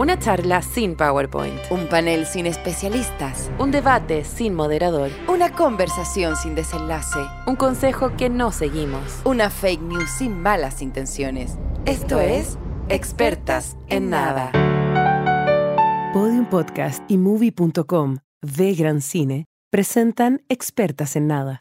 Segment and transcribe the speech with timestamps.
[0.00, 1.60] Una charla sin PowerPoint.
[1.70, 3.50] Un panel sin especialistas.
[3.58, 5.10] Un debate sin moderador.
[5.28, 7.18] Una conversación sin desenlace.
[7.46, 9.20] Un consejo que no seguimos.
[9.26, 11.58] Una fake news sin malas intenciones.
[11.84, 12.56] Esto es
[12.88, 14.52] Expertas en Nada.
[16.14, 21.58] Podium Podcast y Movie.com de Gran Cine presentan Expertas en Nada.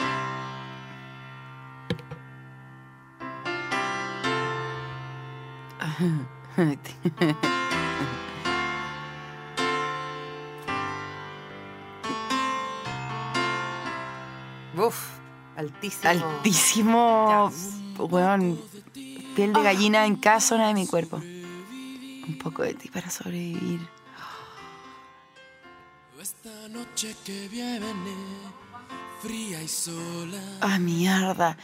[14.80, 14.96] Uf,
[15.58, 16.10] altísimo.
[16.10, 17.52] Altísimo,
[17.98, 18.62] weón.
[19.36, 21.18] Piel de gallina en cada zona de mi cuerpo.
[21.18, 23.82] Un poco de ti para sobrevivir.
[26.22, 27.88] Esta noche que viene,
[29.22, 30.42] fría y sola.
[30.62, 31.58] Ah, mierda.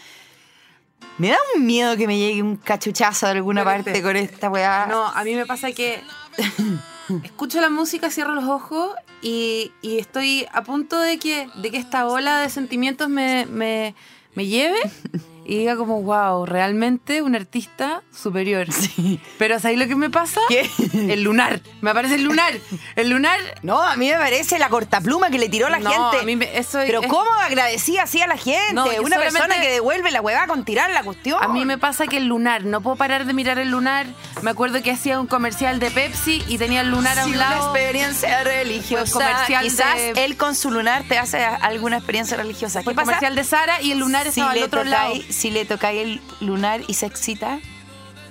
[1.17, 4.87] Me da un miedo que me llegue un cachuchazo de alguna parte con esta weá.
[4.87, 6.03] No, a mí me pasa que
[7.23, 11.77] escucho la música, cierro los ojos y, y estoy a punto de que, de que
[11.77, 13.95] esta ola de sentimientos me, me,
[14.35, 14.79] me lleve
[15.45, 18.67] y diga como, wow, realmente un artista superior.
[18.71, 19.19] Sí.
[19.37, 20.41] Pero ¿sabéis lo que me pasa?
[20.49, 20.69] ¿Qué?
[20.93, 21.61] El lunar.
[21.81, 22.53] Me aparece el lunar.
[22.95, 23.39] El lunar...
[23.61, 26.17] No, a mí me parece la cortapluma que le tiró la No, gente.
[26.19, 28.73] a mí me- eso Pero es- ¿cómo agradecía así a la gente?
[28.73, 31.43] No, Una persona solamente- que devuelve la huevada con tirar la cuestión.
[31.43, 34.07] A mí me pasa que el lunar, no puedo parar de mirar el lunar.
[34.41, 37.35] Me acuerdo que hacía un comercial de Pepsi y tenía el lunar a Sí, un
[37.37, 37.75] una lado.
[37.75, 39.13] experiencia religiosa.
[39.13, 42.79] Comercial Quizás de- él con su lunar te hace a- alguna experiencia religiosa.
[42.83, 43.01] ¿Qué pasa?
[43.05, 45.13] comercial de Sara y el lunar si estaba al otro lado.
[45.35, 47.59] Si le tocáis el lunar y se excita.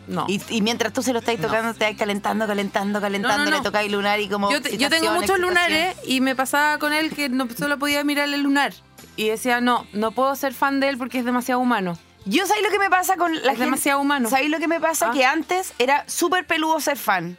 [0.07, 0.27] No.
[0.29, 3.51] Y, y mientras tú se lo estáis tocando, te vais calentando, calentando, calentando, No, no,
[3.51, 3.57] no.
[3.59, 4.51] le tocáis el lunar y como.
[4.51, 8.05] yo, te- yo tengo muchos lunares y me pasaba con él que no solo podía
[8.05, 8.73] mirar el lunar.
[9.17, 11.99] Y decía, no, no puedo ser fan de él porque es demasiado humano.
[12.27, 13.65] Yo sabéis lo que me pasa con la Es gente.
[13.65, 14.29] demasiado humano.
[14.31, 15.09] ¿Sabéis lo que me pasa?
[15.11, 15.13] Ah.
[15.13, 17.37] Que antes era súper peludo ser fan.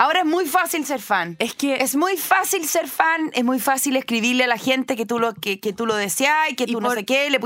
[0.00, 1.36] Ahora es muy fácil ser fan.
[1.38, 5.04] Es que- Es muy fácil ser fan, es muy fácil escribirle a la gente que
[5.04, 7.28] tú lo, que, que tú lo deseas y que Y tú no por- sé qué.
[7.28, 7.38] Le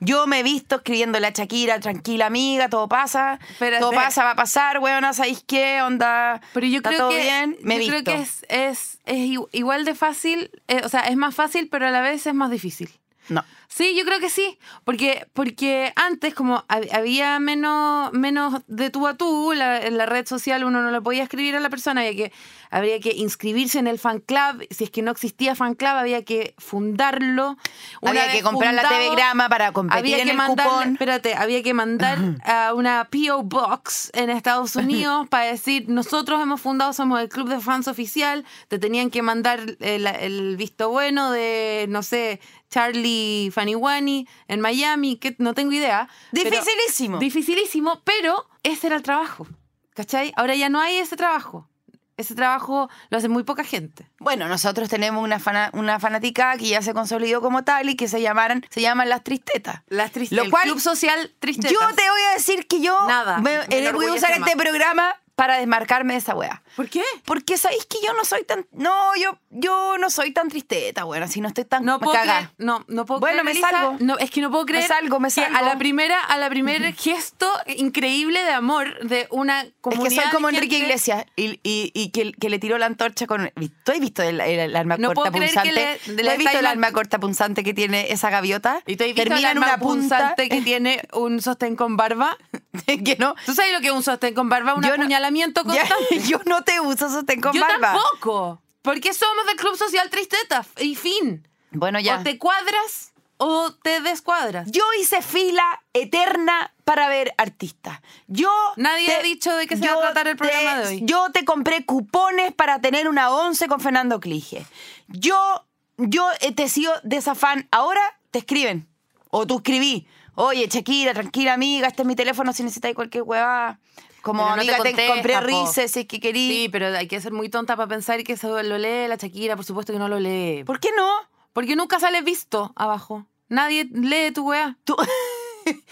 [0.00, 3.38] Yo me he visto escribiéndole a Shakira, tranquila amiga, todo pasa.
[3.50, 3.80] Espérate.
[3.80, 5.80] Todo pasa, va a pasar, weón, ¿sabéis qué?
[5.80, 6.40] Onda.
[6.52, 7.56] Pero yo ¿Está creo todo que, bien?
[7.62, 11.16] Me yo creo que es, es, es igu- igual de fácil, eh, o sea, es
[11.16, 12.90] más fácil, pero a la vez es más difícil.
[13.28, 13.44] No.
[13.68, 19.06] Sí, yo creo que sí, porque, porque antes como hab- había menos, menos de tú
[19.06, 22.02] a tú, la- en la red social uno no le podía escribir a la persona,
[22.02, 22.32] había que,
[22.70, 26.22] habría que inscribirse en el fan club, si es que no existía fan club había
[26.22, 27.56] que fundarlo.
[28.02, 30.92] Una Había que comprar la TV Grama para competir había en que el mandar, cupón.
[30.92, 36.60] espérate, había que mandar a una PO Box en Estados Unidos para decir, nosotros hemos
[36.60, 41.30] fundado, somos el club de fans oficial, te tenían que mandar el, el visto bueno
[41.30, 42.40] de, no sé,
[42.72, 46.08] Charlie Faniwani en Miami, que no tengo idea.
[46.32, 47.18] pero- Dificilísimo.
[47.18, 49.46] dificilísimo, pero ese era el trabajo,
[49.94, 50.32] ¿cachai?
[50.36, 51.68] Ahora ya no hay ese trabajo.
[52.16, 54.06] Ese trabajo lo hace muy poca gente.
[54.18, 58.06] Bueno, nosotros tenemos una, fana- una fanática que ya se consolidó como tal y que
[58.06, 59.80] se llamaran, se llaman las tristetas.
[59.88, 60.36] Las tristes.
[60.36, 61.72] Lo cual- Club Social Tristeza.
[61.72, 64.56] Yo te voy a decir que yo Nada, me, me eh, voy a usar este
[64.56, 66.62] programa para desmarcarme de esa wea.
[66.76, 67.02] ¿Por qué?
[67.24, 68.66] Porque sabéis que yo no soy tan.
[68.72, 72.50] No, yo, yo no soy tan tristeta, bueno, si no estoy tan No puedo creer,
[72.58, 73.96] no, no puedo Bueno, creer, me salgo.
[74.00, 75.56] No, es que no puedo creer salgo, me que salgo.
[75.56, 80.22] a la primera, a la primer gesto increíble de amor de una Es comunidad que
[80.22, 83.50] soy como Enrique Iglesias y, y- y que, que le tiró la antorcha con.
[83.84, 85.72] ¿Tú has visto el, el- el arma No corta punzante?
[85.72, 88.80] le- ¿Tú has visto el arma corta punzante que tiene esa gaviota?
[88.86, 90.16] Y tú has visto Termina el en una arma punta.
[90.18, 92.36] punzante que tiene un sostén con barba.
[92.86, 93.34] que no.
[93.44, 94.74] ¿Tú sabes lo que es un sostén con barba?
[94.74, 96.20] Un Yo no- apuñalamiento constante.
[96.26, 97.92] yo no te uso sostén con Yo barba.
[97.92, 98.61] tampoco.
[98.82, 100.64] Porque somos del Club Social Tristeta.
[100.78, 101.46] Y fin.
[101.70, 102.18] Bueno, ya.
[102.18, 104.70] O te cuadras o te descuadras.
[104.70, 108.00] Yo hice fila eterna para ver artistas.
[108.28, 110.86] Yo Nadie te- ha dicho de qué se va a tratar el programa te- de
[110.86, 111.00] hoy.
[111.04, 114.64] Yo te compré cupones para tener una once con Fernando Clige.
[115.08, 115.64] Yo,
[115.96, 117.66] yo eh, te sigo de esa fan.
[117.72, 118.00] Ahora
[118.30, 118.86] te escriben.
[119.30, 120.06] O tú escribí.
[120.34, 123.78] Oye, Shakira, tranquila amiga, este es mi teléfono si necesitáis cualquier huevada.
[124.22, 126.48] Como no te amiga, te, compré rices, si es que querí.
[126.48, 129.56] Sí, pero hay que ser muy tonta para pensar que eso lo lee la Shakira.
[129.56, 130.64] Por supuesto que no lo lee.
[130.64, 131.08] ¿Por qué no?
[131.52, 133.26] Porque nunca sale visto abajo.
[133.48, 134.78] Nadie lee tu weá.
[134.84, 134.96] Tú-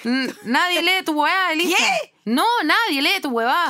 [0.02, 1.76] Mm, Nadie lee tu weá, Elisa.
[1.76, 2.12] ¿Qué?
[2.24, 3.66] No, nadie lee tu weá.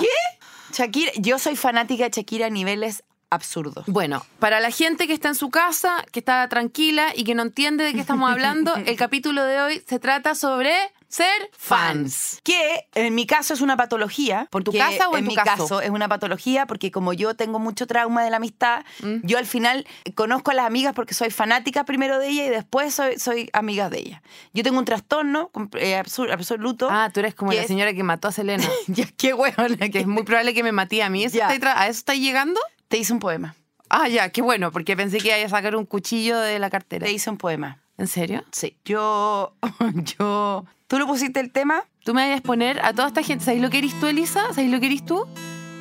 [0.72, 3.84] Shakira, yo soy fanática de Shakira a niveles absurdos.
[3.86, 7.42] Bueno, para la gente que está en su casa, que está tranquila y que no
[7.42, 10.74] entiende de qué estamos hablando, el capítulo de hoy se trata sobre
[11.10, 12.40] ser fans.
[12.44, 14.46] Que en mi caso es una patología.
[14.50, 15.50] ¿Por tu que casa o en tu mi caso?
[15.64, 19.16] caso es una patología porque como yo tengo mucho trauma de la amistad, Mm.
[19.24, 22.94] yo al final conozco a las amigas porque soy fanática primero de ella y después
[22.94, 24.22] soy, soy amiga de ella.
[24.54, 26.88] Yo tengo un trastorno eh, absoluto.
[26.90, 28.64] Ah, tú eres como la es- señora que mató a Selena.
[28.86, 31.24] Ya, qué huevona que es muy probable que me maté a mí.
[31.24, 31.52] ¿Eso Ya.
[31.52, 32.60] está ¿A eso está llegando?
[32.88, 33.54] Te hice un poema.
[33.88, 37.04] Ah, ya, qué bueno, porque pensé que iba a sacar un cuchillo de la cartera.
[37.06, 37.78] Te hice un poema.
[38.00, 38.42] ¿En serio?
[38.50, 38.78] Sí.
[38.86, 39.52] Yo,
[40.18, 40.64] yo...
[40.86, 41.84] ¿Tú lo pusiste el tema?
[42.02, 43.44] Tú me vayas a exponer a toda esta gente.
[43.44, 44.46] ¿Sabéis lo que eres tú, Elisa?
[44.54, 45.26] ¿Sabéis lo que eres tú?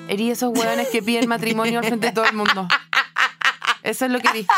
[0.10, 2.68] Eres esos hueones que piden matrimonio al frente de todo el mundo.
[3.84, 4.46] Eso es lo que eres.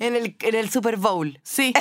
[0.00, 1.38] En el, en el Super Bowl.
[1.44, 1.72] Sí.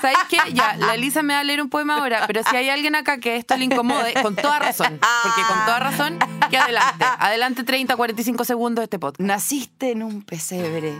[0.00, 0.36] ¿Sabéis qué?
[0.52, 3.18] Ya, la Elisa me va a leer un poema ahora, pero si hay alguien acá
[3.18, 6.18] que esto le incomode, con toda razón, porque con toda razón,
[6.50, 7.06] que adelante.
[7.18, 9.26] Adelante 30, 45 segundos de este podcast.
[9.26, 10.92] Naciste en un pesebre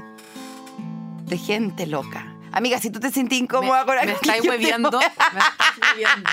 [1.27, 2.34] de gente loca.
[2.57, 4.89] Amiga, si tú te sentís incómoda con me, algo me estáis te hueviando.
[4.89, 6.31] a- Me estáis hueviando.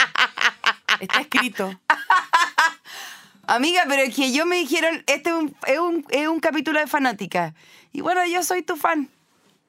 [0.99, 1.79] Está escrito.
[3.47, 6.79] Amiga, pero es que yo me dijeron, este es un, es un, es un capítulo
[6.79, 7.53] de fanática.
[7.91, 9.09] Y bueno, yo soy tu fan.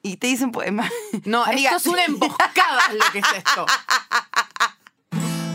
[0.03, 0.87] Y te hice un poema.
[1.25, 3.65] No, amiga, esto es una emboscada lo que es esto.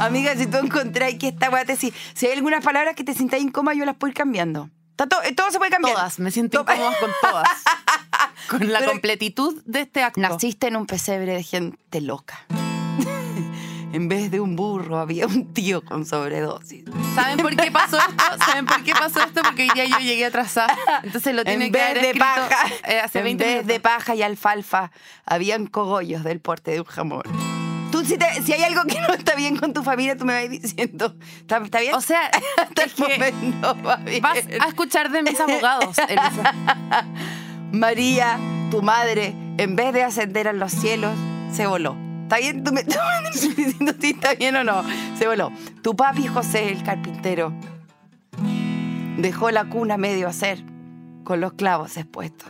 [0.00, 3.14] Amiga, si tú encontráis que esta weá te si, si hay algunas palabras que te
[3.14, 4.70] sintáis incómoda, yo las puedo ir cambiando.
[4.92, 5.94] Está to- eh, todo se puede cambiar.
[5.96, 7.48] Todas, me siento To- incómoda con todas.
[8.48, 10.20] Con la Pero- completitud de este acto.
[10.20, 12.46] Naciste en un pesebre de gente loca.
[13.92, 16.84] en vez de un burro había un tío con sobredosis.
[17.14, 18.44] ¿Saben por qué pasó esto?
[18.46, 19.42] ¿Saben por qué pasó esto?
[19.42, 20.76] Porque día yo llegué atrasada.
[21.02, 23.68] Entonces lo tiene En que vez haber de paja, eh, hace en 20 vez minutos.
[23.68, 24.90] de paja y alfalfa,
[25.26, 27.22] habían cogollos del porte de un jamón.
[27.90, 30.34] Tú, si, te- si hay algo que no está bien con tu familia, tú me
[30.34, 31.94] vas diciendo, ¿está, está bien?
[31.94, 34.20] O sea, Hasta el es que momento va bien.
[34.20, 36.54] vas a escuchar de mis abogados, Elisa.
[37.72, 38.38] María,
[38.70, 41.12] tu madre, en vez de ascender a los cielos,
[41.52, 41.96] se voló.
[42.22, 42.64] ¿Está bien?
[42.64, 42.94] ¿Tú me tú
[43.56, 44.82] diciendo si está bien o no?
[45.18, 45.50] Se voló.
[45.82, 47.52] Tu papi José, el carpintero,
[49.18, 50.62] dejó la cuna medio hacer
[51.24, 52.48] con los clavos expuestos.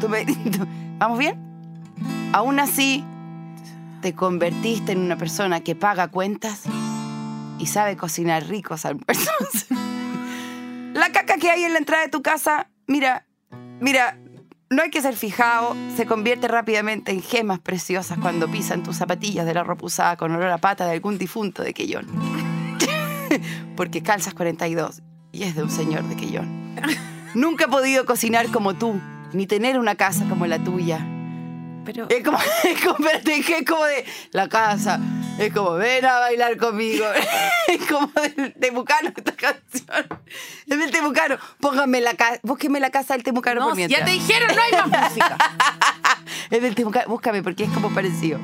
[0.00, 0.66] ¿Tú me- tú-
[0.98, 1.36] ¿Vamos bien?
[2.32, 3.04] Aún así,
[4.02, 6.62] te convertiste en una persona que paga cuentas
[7.58, 9.66] y sabe cocinar ricos almuerzos.
[10.92, 13.26] la caca que hay en la entrada de tu casa, mira,
[13.80, 14.18] mira,
[14.70, 19.46] no hay que ser fijado, se convierte rápidamente en gemas preciosas cuando pisan tus zapatillas
[19.46, 22.06] de la ropa usada con olor a pata de algún difunto de Quellón.
[23.76, 26.74] Porque calzas 42 y es de un señor de Quellón.
[27.34, 29.00] Nunca he podido cocinar como tú,
[29.32, 31.06] ni tener una casa como la tuya.
[31.84, 35.00] Pero Es como, es como, es como de la casa.
[35.38, 37.04] Es como, ven a bailar conmigo.
[37.68, 40.06] Es como del Temucano esta canción.
[40.66, 41.36] Es del Temucano.
[41.60, 44.00] Póngame la casa, búsqueme la casa del Temucano no, por mientras.
[44.00, 45.36] ya te dijeron, no hay más música.
[46.50, 48.38] Es del Temucano, búscame porque es como parecido.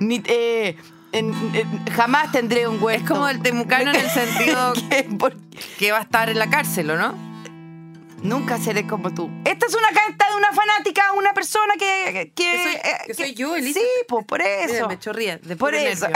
[0.00, 0.76] Ni- eh,
[1.12, 3.02] en- en- jamás tendré un huerto.
[3.04, 5.06] Es como del temucano en el sentido Que
[5.78, 7.27] que va a estar en la cárcel, ¿o no?
[8.22, 9.30] Nunca seré como tú.
[9.44, 12.12] Esta es una carta de una fanática, una persona que...
[12.12, 13.78] Que, Que soy- eh, que soy yo, Elisa.
[13.80, 14.72] Sí, pues por eso.
[14.74, 16.06] Mira, me chorría de Por eso.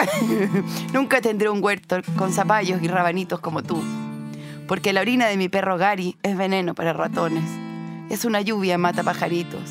[0.93, 3.82] Nunca tendré un huerto con zapallos y rabanitos como tú.
[4.66, 7.44] Porque la orina de mi perro Gary es veneno para ratones.
[8.10, 9.70] Es una lluvia mata pajaritos.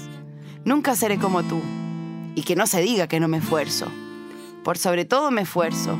[0.63, 1.61] Nunca seré como tú.
[2.35, 3.91] Y que no se diga que no me esfuerzo.
[4.63, 5.97] Por sobre todo me esfuerzo.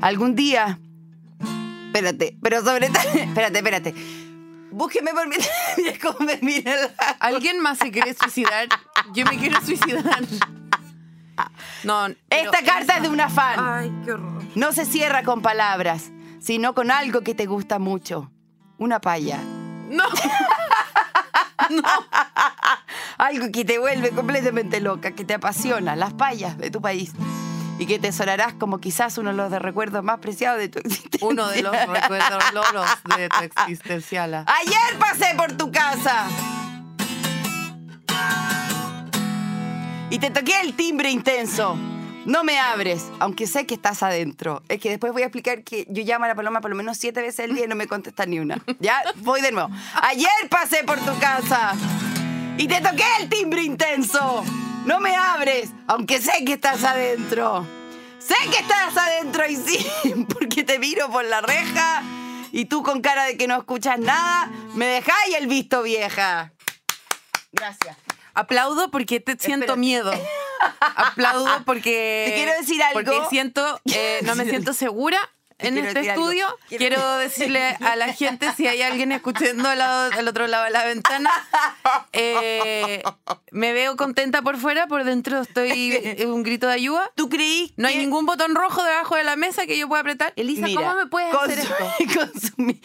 [0.00, 0.78] Algún día.
[1.86, 3.02] Espérate, pero sobre todo.
[3.14, 3.94] Espérate, espérate.
[4.70, 5.36] Búsqueme por mi.
[6.42, 8.68] Mira la- ¿Alguien más se quiere suicidar?
[9.14, 10.20] Yo me quiero suicidar.
[11.84, 12.06] No.
[12.30, 13.56] Esta carta es de una fan.
[13.58, 14.42] Ay, qué horror.
[14.54, 16.10] No se cierra con palabras,
[16.40, 18.30] sino con algo que te gusta mucho.
[18.78, 19.38] Una paya.
[19.90, 20.04] No.
[23.18, 27.12] Algo que te vuelve completamente loca, que te apasiona, las payas de tu país.
[27.78, 30.80] Y que te sonarás como quizás uno de los de recuerdos más preciados de tu
[30.80, 31.26] existencia.
[31.26, 34.34] Uno de los recuerdos loros de tu existencial.
[34.34, 36.26] Ayer pasé por tu casa.
[40.10, 41.76] Y te toqué el timbre intenso.
[42.24, 44.62] No me abres, aunque sé que estás adentro.
[44.68, 46.98] Es que después voy a explicar que yo llamo a la paloma por lo menos
[46.98, 48.62] siete veces al día y no me contesta ni una.
[48.80, 49.70] Ya, voy de nuevo.
[50.02, 51.74] Ayer pasé por tu casa
[52.58, 54.44] y te toqué el timbre intenso.
[54.88, 57.66] No me abres, aunque sé que estás adentro.
[58.18, 59.86] Sé que estás adentro y sí,
[60.32, 62.02] porque te miro por la reja
[62.52, 66.52] y tú con cara de que no escuchas nada, me dejáis el visto vieja.
[67.52, 67.98] Gracias.
[68.32, 69.78] Aplaudo porque te siento Espérate.
[69.78, 70.10] miedo.
[70.96, 72.24] Aplaudo porque.
[72.30, 72.94] Te quiero decir algo.
[72.94, 73.82] Porque siento.
[73.92, 75.18] eh, no me siento segura
[75.58, 76.46] en este estudio.
[76.68, 80.64] Quiero- Quiero decirle a la gente si hay alguien escuchando al, lado- al otro lado
[80.64, 81.30] de la ventana.
[82.12, 83.02] eh,
[83.50, 87.10] me veo contenta por fuera, por dentro estoy un grito de ayuda.
[87.14, 90.32] ¿Tú creí No hay ningún botón rojo debajo de la mesa que yo pueda apretar.
[90.36, 91.74] Elisa, Mira, ¿cómo me puedes hacer esto?
[92.20, 92.80] consumi-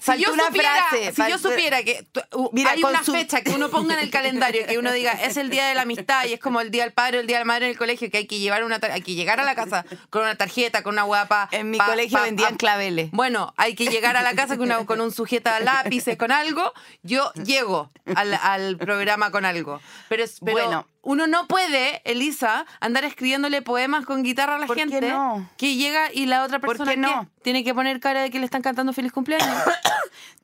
[0.00, 1.12] Si yo, una supiera, frase.
[1.12, 2.06] si yo supiera que
[2.52, 5.50] Mira, hay una fecha que uno ponga en el calendario, que uno diga es el
[5.50, 7.40] día de la amistad y es como el día del padre o el día de
[7.40, 9.54] la madre en el colegio, que hay que llevar una hay que llegar a la
[9.54, 11.48] casa con una tarjeta, con una guapa.
[11.52, 13.10] En mi colegio vendían claveles.
[13.12, 16.72] Bueno, hay que llegar a la casa con, una- con un sujeta lápices, con algo.
[17.02, 19.80] Yo llego al, al programa con algo.
[20.08, 20.88] Pero, es- pero Bueno.
[21.06, 25.48] Uno no puede, Elisa, andar escribiéndole poemas con guitarra a la ¿Por qué gente no?
[25.56, 27.20] que llega y la otra ¿Por persona qué no?
[27.22, 27.42] ¿qué?
[27.42, 29.48] tiene que poner cara de que le están cantando feliz cumpleaños.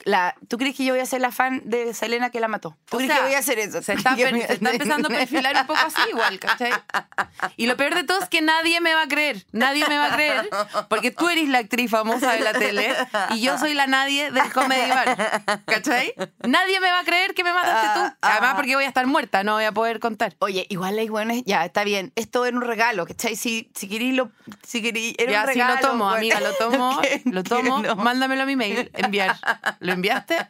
[0.04, 2.76] La, ¿Tú crees que yo voy a ser la fan de Selena que la mató?
[2.90, 3.80] ¿Tú O crees sea, que voy a hacer eso?
[3.82, 6.72] Se está, Yo per- me- se está empezando a perfilar un poco así igual, ¿cachai?
[7.56, 9.46] Y lo peor de todo es que nadie me va a creer.
[9.52, 10.50] Nadie me va a creer
[10.88, 12.92] porque tú eres la actriz famosa de la tele
[13.30, 16.14] y yo soy la nadie del Comedy Bar, ¿cachai?
[16.48, 18.00] Nadie me va a creer que me mataste tú.
[18.00, 18.56] Ah, Además ah.
[18.56, 20.34] porque voy a estar muerta, no voy a poder contar.
[20.40, 22.12] Oye, igual hay buenos, ya, está bien.
[22.16, 23.36] Esto era un regalo, ¿cachai?
[23.36, 24.30] Si, si querís lo.
[24.66, 25.74] Si querís, era ya, un sí, regalo.
[25.74, 26.16] lo tomo, bueno.
[26.18, 27.22] amiga, lo tomo, ¿Qué?
[27.24, 27.96] lo tomo, ¿Qué no?
[27.96, 29.36] mándamelo a mi mail, enviar.
[29.80, 30.36] ¿Lo enviaste?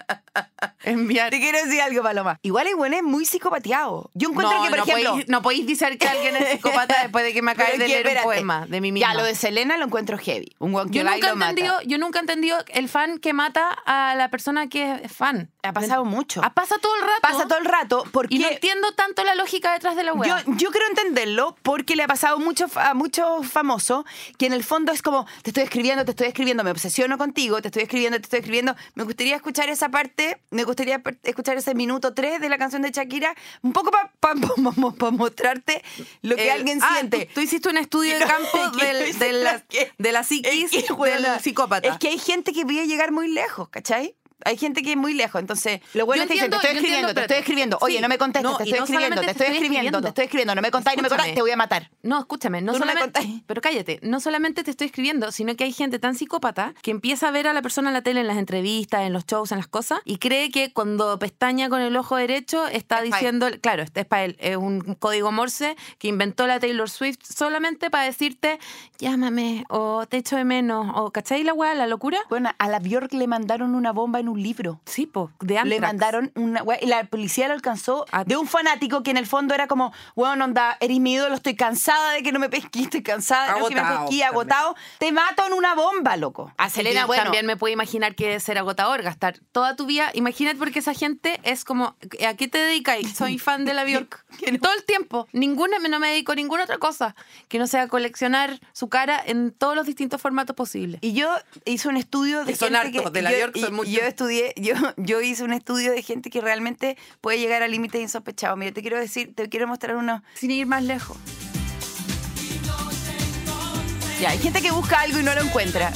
[0.84, 1.30] Enviar.
[1.30, 2.38] Te quiero decir algo, Paloma.
[2.42, 4.06] Igual hay buenos muy psicopateados.
[4.14, 5.10] Yo encuentro no, que, por no ejemplo.
[5.10, 7.88] podéis, no podéis decir que alguien es psicópata después de que me acabes es de
[7.88, 8.26] leer espérate.
[8.26, 9.08] un poema de mí misma.
[9.12, 10.54] Ya, lo de Selena lo encuentro heavy.
[10.58, 14.14] Un guan que yo nunca, entendido, yo nunca he entendido el fan que mata a
[14.16, 15.50] la persona que es fan.
[15.62, 16.40] Ha pasado mucho.
[16.42, 17.20] Ah, Pasa todo el rato.
[17.22, 18.34] Pasa todo el rato porque.
[18.34, 20.56] Y no entiendo tanto la lógica detrás de la Yo, web.
[20.58, 24.04] yo creo entenderlo porque le ha pasado mucho, a muchos famosos
[24.38, 27.60] que en el fondo es como, te estoy escribiendo, te estoy escribiendo, me obsesiono contigo,
[27.60, 28.76] te estoy escribiendo, te estoy escribiendo.
[28.94, 32.90] Me gustaría escuchar esa parte, me gustaría escuchar ese minuto 3 de la canción de
[32.92, 34.34] Shakira, un poco para
[35.10, 35.82] mostrarte
[36.22, 37.26] lo que El- alguien ah, siente.
[37.26, 39.64] Tú, tú hiciste un estudio de campo del- yo de, la,
[39.98, 41.88] de la psiquis es que, del psicópata.
[41.88, 44.14] Es que hay gente que puede llegar muy lejos, ¿cachai?
[44.44, 46.70] Hay gente que es muy lejos, entonces lo bueno Yo es que dicen, te estoy
[46.70, 47.78] escribiendo, entiendo, te estoy escribiendo.
[47.80, 48.02] Oye, sí.
[48.02, 50.62] no me contestes, No, te estoy no escribiendo, te estoy escribiendo, te estoy escribiendo, no
[50.62, 51.90] me contáis, no me te voy a matar.
[52.02, 53.20] No, escúchame, no no me solamente.
[53.20, 53.42] contáis.
[53.46, 57.28] pero cállate, no solamente te estoy escribiendo, sino que hay gente tan psicópata que empieza
[57.28, 59.58] a ver a la persona en la tele, en las entrevistas, en los shows, en
[59.58, 63.48] las cosas, y cree que cuando pestaña con el ojo derecho está Es diciendo.
[63.60, 64.36] Claro, este es para él.
[64.40, 68.58] Es un código Morse que inventó la Taylor Swift solamente para decirte,
[68.98, 72.18] llámame, o te echo de menos, o ¿cachai la weá, la locura?
[72.28, 74.80] Bueno, a la Bjork le mandaron una bomba en un libro.
[74.86, 75.80] Sí, po, de Le Anthrax.
[75.80, 78.24] mandaron una y la policía lo alcanzó Ah.
[78.24, 81.54] de un fanático que en el fondo era como, bueno, onda, eres mi ídolo, estoy
[81.56, 84.28] cansada de que no me pesquí, estoy cansada de que no me Agotado pesquí, también.
[84.28, 84.76] agotado.
[84.98, 86.52] Te mato en una bomba, loco.
[86.58, 90.10] A Selena, bueno, también me puedo imaginar que debe ser agotador gastar toda tu vida.
[90.14, 91.96] Imagínate porque esa gente es como,
[92.26, 92.98] ¿a qué te dedicas?
[93.16, 94.24] Soy fan de la Bjork.
[94.62, 95.26] Todo el tiempo.
[95.32, 97.14] Ninguna, no me dedico a ninguna otra cosa
[97.48, 100.98] que no sea coleccionar su cara en todos los distintos formatos posibles.
[101.02, 101.28] Y yo
[101.64, 103.92] hice un estudio de Que son gente hartos, que de la yo, Bjork son muchos.
[103.92, 108.00] yo estudié, yo, yo hice un estudio de gente que realmente puede llegar a límites
[108.00, 108.58] insospechados.
[108.58, 110.22] Mira, te quiero decir, te quiero mostrar uno.
[110.34, 111.16] Sin ir más lejos.
[114.20, 115.92] Ya, hay gente que busca algo y no lo encuentra.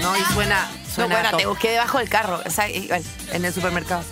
[0.00, 2.42] No, y suena, No, suena bueno, te busqué debajo del carro.
[2.44, 3.04] o sea, igual.
[3.32, 4.02] en el supermercado.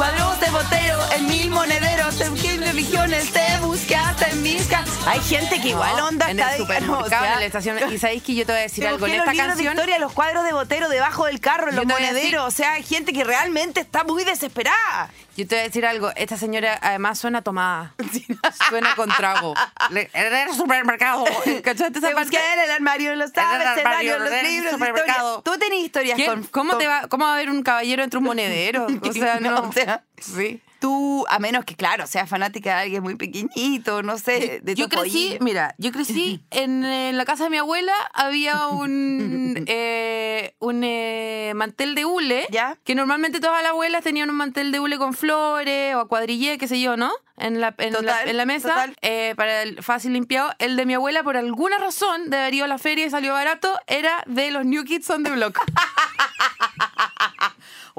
[0.00, 4.82] Cuadros de botero, en mil monederos, en mil religiones, te busqué hasta en mis ca-
[5.06, 7.92] Hay gente que igual No, onda en está el supermercado, o sea, en la estación.
[7.92, 9.74] Y sabéis que yo te voy a decir algo en esta libros de canción.
[9.74, 12.46] historia, los cuadros de botero debajo del carro, en los monederos.
[12.46, 15.10] O sea, hay gente que realmente está muy desesperada.
[15.40, 16.10] Yo te voy a decir algo.
[16.16, 17.94] Esta señora además suena tomada.
[18.68, 19.54] Suena con trago.
[19.90, 21.24] Le- En el supermercado.
[21.64, 22.30] ¿Cachaste esa Te parte?
[22.30, 25.38] busqué en el armario, en los En el armario, los en el libros de supermercado.
[25.38, 25.52] historia.
[25.54, 26.26] Tú tenés historias ¿Qué?
[26.26, 26.42] con...
[26.44, 28.86] ¿Cómo, te va, ¿Cómo va a haber un caballero entre un monedero?
[29.02, 29.50] O sea, no.
[29.50, 30.60] No, o sea, sí.
[30.80, 34.88] Tú, a menos que, claro, seas fanática de alguien muy pequeñito, no sé, de Yo
[34.88, 35.44] tu crecí, pollillo.
[35.44, 41.94] mira, yo crecí en, la casa de mi abuela, había un, eh, un eh, mantel
[41.94, 42.78] de hule, ¿Ya?
[42.82, 46.56] que normalmente todas las abuelas tenían un mantel de hule con flores o a cuadrille,
[46.56, 47.12] qué sé yo, ¿no?
[47.36, 50.52] En la, en la, en la mesa, eh, para el fácil limpiado.
[50.58, 53.32] El de mi abuela, por alguna razón, de haber ido a la feria y salió
[53.32, 55.58] barato, era de los New Kids on the Block.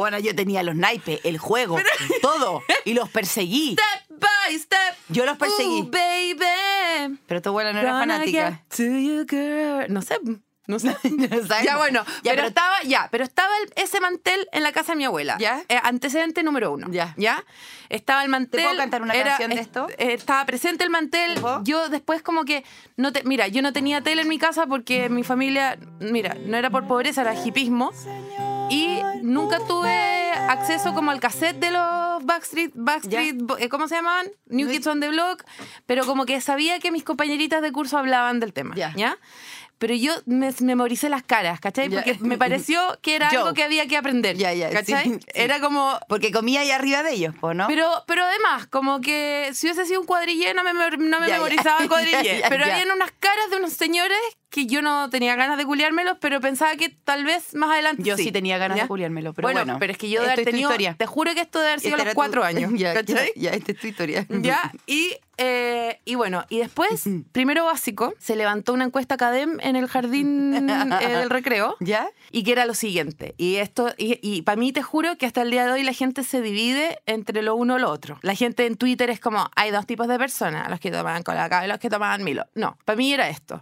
[0.01, 1.77] Bueno, yo tenía los naipes, el juego,
[2.23, 3.73] todo, y los perseguí.
[4.07, 4.95] step by step.
[5.09, 5.81] Yo los perseguí.
[5.81, 7.19] Ooh, baby.
[7.27, 8.63] Pero tu abuela no era fanática.
[8.77, 9.85] you, girl.
[9.93, 10.17] No sé,
[10.65, 10.95] no sé.
[11.03, 11.63] No.
[11.63, 14.93] Ya bueno, Ya, pero, pero- estaba ya, pero estaba el- ese mantel en la casa
[14.93, 15.37] de mi abuela.
[15.39, 15.63] Ya.
[15.69, 16.87] Eh, antecedente número uno.
[16.89, 17.13] Ya.
[17.17, 17.43] Ya.
[17.89, 18.63] Estaba el mantel.
[18.63, 19.87] puedo cantar una canción de esto?
[19.99, 21.39] eh, estaba presente el mantel.
[21.63, 22.63] Yo después como que
[22.97, 26.57] no te, mira, yo no tenía tele en mi casa porque mi familia, mira, no
[26.57, 27.91] era por pobreza, era hipismo.
[28.71, 34.27] Y nunca tuve acceso como al cassette de los Backstreet, Backstreet, eh, ¿cómo se llamaban?
[34.47, 35.43] New Kids on the Block,
[35.85, 38.93] pero como que sabía que mis compañeritas de curso hablaban del tema, Ya.
[38.95, 39.17] ¿ya?
[39.77, 41.89] Pero yo me memoricé las caras, ¿cachai?
[41.89, 42.03] Ya.
[42.03, 43.39] Porque me pareció que era Yo.
[43.39, 45.05] algo que había que aprender, ya, sí, ¿cachai?
[45.05, 45.19] sí.
[45.33, 45.99] Era como...
[46.07, 47.65] Porque comía ahí arriba de ellos, ¿no?
[47.67, 51.79] Pero, pero además, como que si hubiese sido un cuadrillé, no me, no me memorizaba
[51.81, 52.43] el cuadrillé.
[52.47, 54.19] Pero habían unas caras de unos señores
[54.51, 58.17] que yo no tenía ganas de culiármelos, pero pensaba que tal vez más adelante Yo
[58.17, 60.69] sí tenía ganas de culiármelo, pero bueno, pero es que yo de haber tenido...
[60.97, 62.71] Te juro que esto de haber sido a los cuatro tu- años.
[62.81, 63.31] Ya, ya, ¿cachai?
[63.35, 64.25] ya, esta es tu historia.
[64.29, 64.71] ¿Ya?
[64.85, 69.87] Y, eh, y bueno, y después, primero básico, se levantó una encuesta academ en el
[69.87, 71.77] jardín eh, del recreo.
[71.79, 72.09] ¿Ya?
[72.31, 73.35] Y que era lo siguiente.
[73.37, 76.23] Y esto, y, para mí te juro que hasta el día de hoy la gente
[76.23, 78.19] se divide entre lo uno o lo otro.
[78.21, 81.63] La gente en Twitter es como, hay dos tipos de personas, los que toman colacao
[81.63, 82.45] y los que toman Milo.
[82.55, 83.61] No, para mí era esto.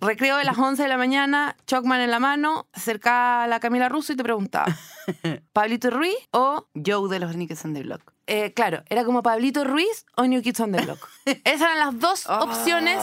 [0.00, 3.60] Recreo de las 11 de la mañana, Chocman en la mano, se acercaba a la
[3.60, 4.76] Camila Russo y te preguntaba,
[5.52, 8.15] ¿Pablito Ruiz o Joe de los Nickels on the Block.
[8.26, 11.08] Eh, claro, era como Pablito Ruiz o New Kids on the Block.
[11.44, 12.98] Esas eran las dos opciones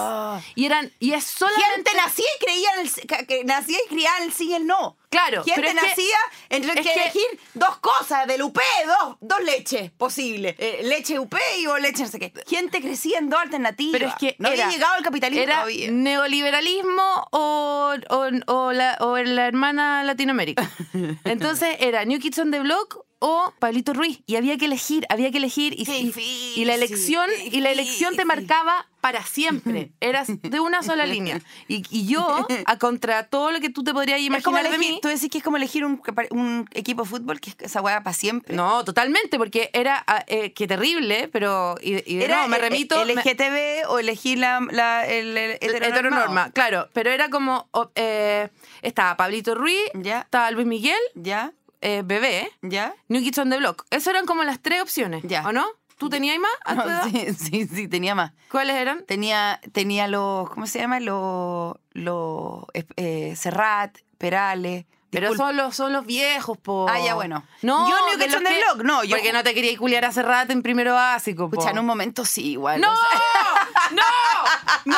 [0.55, 4.23] y eran y es solamente Gente nacía y creía en el, que- nacía y en
[4.23, 4.97] el sí y el no.
[5.09, 6.17] Claro, Gente pero es que- nacía
[6.49, 7.21] entre que, que- elegir
[7.53, 10.55] dos cosas del UP, dos, dos leches posibles.
[10.57, 12.33] Eh, leche UP y o leche no sé qué.
[12.47, 13.91] Gente crecía en dos alternativas.
[13.93, 15.91] Pero es que no era- había llegado el capitalismo era todavía.
[15.91, 20.69] neoliberalismo o, o, o la, o la hermana Latinoamérica.
[21.23, 25.31] Entonces era New Kids on the Block o Pablito Ruiz y había que elegir, había
[25.31, 29.91] que elegir y, difícil, y la elección y la elección te marcaba para siempre.
[30.01, 31.39] Eras de una sola línea.
[31.69, 34.99] Y, y yo, a contra todo lo que tú te podrías imaginar de elegir, mí,
[35.01, 36.01] tú decís que es como elegir un,
[36.31, 38.53] un equipo de fútbol, que es esa hueá para siempre.
[38.55, 42.57] no, totalmente, porque era ah, eh, que terrible, pero y, y de Era nuevo me
[42.57, 45.89] eh, remito eh, LGTB o elegir la, la- el, el heteronormado.
[45.93, 48.49] heteronorma, claro, pero era como o- eh,
[48.81, 50.21] estaba Pablito Ruiz, Ya.
[50.21, 51.53] estaba Luis Miguel, ¿Ya?
[51.83, 52.93] Eh, Bebé, ¿Ya?
[53.09, 53.85] New Kids on the Block.
[53.91, 55.43] Esas eran como las tres opciones, Ya.
[55.47, 55.65] ¿o no?
[55.97, 56.51] ¿Tú tenías más?
[56.65, 57.03] a tu edad?
[57.09, 58.31] sí, sí, sí, tenía más.
[58.51, 59.05] ¿Cuáles eran?
[59.05, 60.99] Tenía, tenía los, ¿cómo se llama?
[60.99, 62.63] Los, los
[62.95, 64.85] eh, Serrat, Perales.
[65.11, 65.49] Pero Disculpa.
[65.49, 66.87] son los, son los viejos, po.
[66.89, 67.45] Ah, ya, bueno.
[67.61, 69.53] No, Yo New de Kids los on the que- Block, no, yo- Porque no te
[69.53, 71.57] quería culiar hace rato en primero básico, po.
[71.57, 72.81] Pucha, en un momento sí, igual.
[72.81, 72.91] ¡No!
[72.91, 73.91] o sea.
[73.91, 74.01] ¡No!
[74.85, 74.97] ¡No!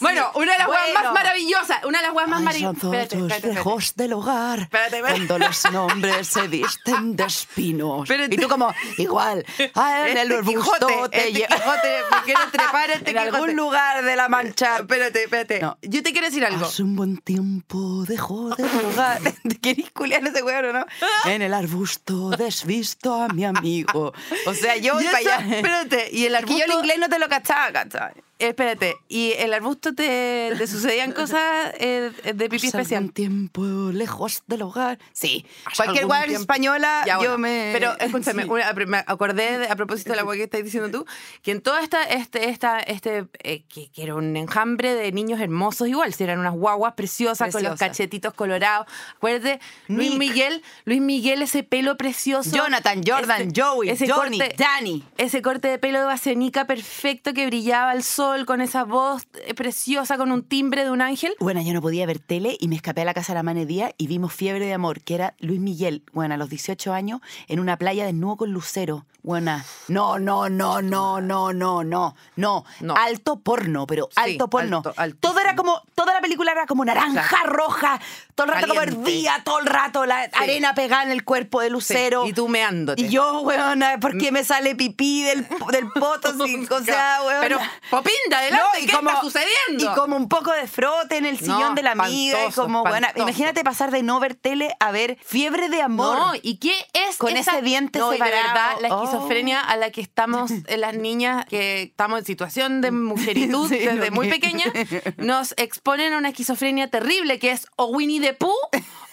[0.00, 1.02] Bueno, una de las weas bueno.
[1.04, 1.84] más maravillosas.
[1.84, 3.44] Una de las weas más maravillosas.
[3.44, 4.60] lejos del hogar.
[4.60, 5.26] Espérate, espérate.
[5.26, 8.02] Cuando los nombres se visten de espinos.
[8.08, 8.34] Espérate.
[8.34, 12.90] Y tú como, igual, en el Este arbusto Quijote, te este Quijote, me quiero trepar
[12.90, 13.36] a este En Quijote.
[13.36, 14.76] algún lugar de la mancha.
[14.78, 15.60] Espérate, espérate.
[15.60, 15.78] No.
[15.82, 16.64] Yo te quiero decir algo.
[16.66, 19.20] Hace un buen tiempo dejó de jugar.
[19.48, 20.86] ¿Te querís culiar ese weón o no?
[21.24, 24.12] En el arbusto desvisto a mi amigo.
[24.46, 25.56] O sea, yo voy Y para allá.
[25.56, 26.80] Espérate, y el Es que yo el arbusto...
[26.80, 28.12] inglés no te lo cachaba, ¿cachai?
[28.38, 32.98] Espérate, y el arbusto te, te sucedían cosas eh, de pipí especial.
[32.98, 34.98] algún tiempo lejos del hogar.
[35.12, 35.46] Sí.
[35.74, 36.40] Cualquier tiempo.
[36.42, 37.70] española, Ya, yo bueno, me...
[37.72, 38.48] Pero escúchame, Sí.
[38.50, 41.06] una- me acordé de- a propósito de la hueá que estás diciendo tú,
[41.42, 45.40] que en toda esta, este, esta, este, eh, que, que era un enjambre de niños
[45.40, 48.86] hermosos igual, si eran unas guaguas preciosas, con los cachetitos colorados.
[49.16, 50.14] Acuérdate, Luis.
[50.16, 52.50] Miguel, Luis Miguel, ese pelo precioso.
[52.54, 55.04] Jonathan, Jordan, ese- Joey, ese Johnny, corte- Danny.
[55.16, 59.54] Ese corte de pelo de basenica perfecto que brillaba al sol con esa voz eh,
[59.54, 61.34] preciosa, con un timbre de un ángel.
[61.38, 63.66] Bueno, yo no podía ver tele y me escapé a la casa de la Mane
[63.66, 67.20] Díaz y vimos Fiebre de Amor, que era Luis Miguel, bueno, a los 18 años,
[67.46, 69.06] en una playa desnudo con lucero.
[69.26, 69.64] Buena.
[69.88, 72.64] No, no, no, no, no, no, no, no.
[72.80, 72.94] No.
[72.96, 74.82] Alto porno, pero Sí, alto porno.
[74.96, 78.00] alto, todo era como, toda la película era como naranja, roja,
[78.36, 79.10] todo el rato como Caliente.
[79.10, 82.24] hervía, todo el rato la arena pegada en el cuerpo de lucero.
[82.24, 83.02] Y tú meándote.
[83.02, 86.28] Y yo, weona, ¿por qué me sale pipí del, del poto?
[86.70, 87.40] O sea, weona.
[87.40, 87.58] Pero,
[87.90, 89.84] Popinda, adelante, No, y ¿qué como- está sucediendo?
[89.92, 92.46] Y como un poco de frote en el sillón No, de la amiga.
[92.46, 93.22] Y como, espantoso.
[93.22, 96.16] imagínate pasar de no ver tele a ver fiebre de amor.
[96.16, 98.46] No, ¿y qué es Con esa- ese diente no, y de separado.
[98.54, 99.15] verdad, la Oh.
[99.16, 103.78] Esquizofrenia a la que estamos eh, las niñas que estamos en situación de mujeritud Sí,
[103.78, 104.64] desde no, muy que- pequeña,
[105.16, 108.52] nos exponen a una esquizofrenia terrible que es o Winnie the Pooh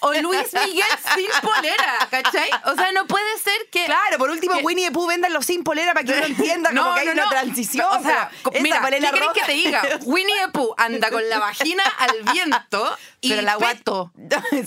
[0.05, 0.83] o Luis Miguel
[1.15, 2.49] sin polera, ¿cachai?
[2.65, 3.85] O sea, no puede ser que...
[3.85, 6.93] Claro, por último, que- Winnie the Pooh vendanlo sin polera para que uno entienda como
[6.93, 7.85] que hay una transición.
[7.89, 9.81] O sea, esa mira, ¿qué querés que te diga?
[10.03, 14.11] Winnie the Pooh anda con la vagina al viento y pero la guat- peto.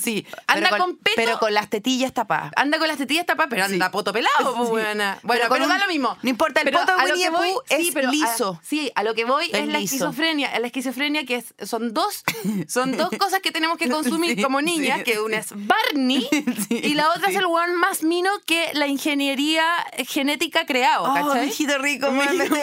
[0.03, 0.27] sí.
[0.47, 1.13] Anda pero con peto.
[1.17, 2.53] Pero con las tetillas tapadas.
[2.57, 3.93] Anda con las tetillas tapadas, pero anda Sí.
[3.93, 4.71] poto pelado, pues, Sí.
[4.71, 5.19] buena.
[5.27, 6.17] Bueno, Pero pero, da un- lo mismo.
[6.23, 7.25] no importa, el Pero poto de a lo Winnie
[7.69, 8.61] que the sí, es a- liso.
[8.63, 10.53] sí, a lo que voy Es es la esquizofrenia.
[10.55, 12.23] Es la esquizofrenia que es- son dos
[12.69, 15.05] son dos cosas que tenemos que consumir Sí, como niñas, sí.
[15.05, 16.27] que una es Barney
[16.71, 19.65] y la otra es el one más mino que la ingeniería
[20.09, 21.47] genética creado, Oh, ¿cachai?
[21.47, 22.55] mijito rico, Mijito.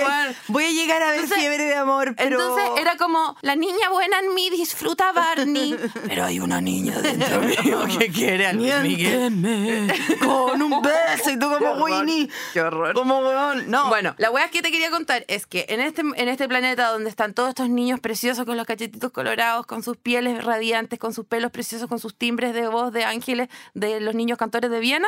[0.48, 2.40] Voy a llegar a ver Entonces, chévere de amor, pero...
[2.42, 5.76] Entonces era como, la niña buena en mí disfruta Barney,
[6.08, 9.92] pero hay una niña dentro mío que quiere a Luis Miguel.
[10.20, 12.30] Con un beso y tú como Winnie.
[12.54, 12.94] Qué horror.
[12.94, 13.70] Como weón.
[13.70, 13.90] No.
[13.90, 17.10] Bueno, la weá que te quería contar es que en este, en este planeta donde
[17.10, 21.26] están todos estos niños preciosos con los cachetitos colorados, con sus pieles radiantes, con sus
[21.26, 25.08] pelos preciosos, con sus timbres de voz de ángeles de los niños cantores de Viena,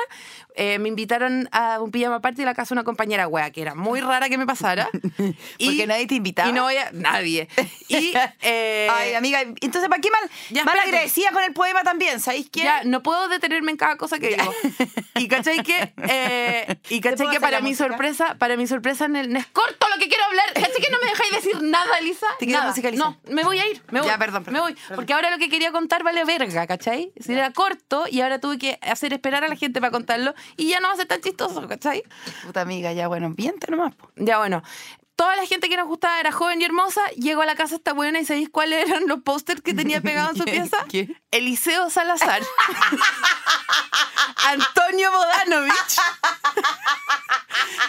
[0.56, 3.62] eh, me invitaron a un pijama party a la casa de una compañera wea, que
[3.62, 4.90] era muy rara que me pasara.
[5.58, 6.50] Porque nadie te invitaba.
[6.50, 6.90] Y no voy a...
[6.92, 7.48] Nadie.
[7.88, 8.14] Y...
[8.42, 10.90] eh, Ay, amiga, entonces, ¿para qué mal, Ya, mal espérate.
[10.90, 12.20] agradecida con el poema también?
[12.20, 12.64] ¿Sabéis qué?
[12.64, 14.52] Ya, no puedo detenerme en cada cosa que digo.
[15.18, 17.88] Y cachai que, eh, y ¿Te cachai puedo que para mi música?
[17.88, 20.46] sorpresa, para mi sorpresa en el es corto lo que quiero hablar.
[20.54, 22.28] Cachai que no me dejáis decir nada, Elisa.
[22.40, 23.08] Te quiero musicalizar.
[23.08, 24.10] No, me voy a ir, me voy.
[24.10, 24.74] Ya, perdón, perdón, me voy.
[24.74, 24.96] perdón.
[24.96, 27.12] Porque ahora lo que quería contar vale verga, ¿cachai?
[27.20, 30.70] Si era corto y ahora tuve que hacer esperar a la gente para contarlo y
[30.70, 32.04] ya no va a ser tan chistoso, ¿cachai?
[32.46, 33.96] Puta amiga, ya bueno, viente nomás.
[33.96, 34.10] po.
[34.16, 34.64] Ya bueno.
[35.16, 37.02] Toda la gente que nos gustaba era joven y hermosa.
[37.16, 40.32] Llegó a la casa esta buena y ¿sabéis cuáles eran los pósters que tenía pegados
[40.32, 40.78] en su pieza?
[40.90, 41.22] ¿Quién?
[41.32, 42.42] Eliseo Salazar.
[44.48, 45.98] Antonio Bodanovich.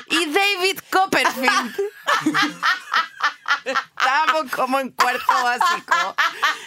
[0.09, 1.77] y David Copperfield.
[3.65, 6.15] Estábamos como en cuarto básico.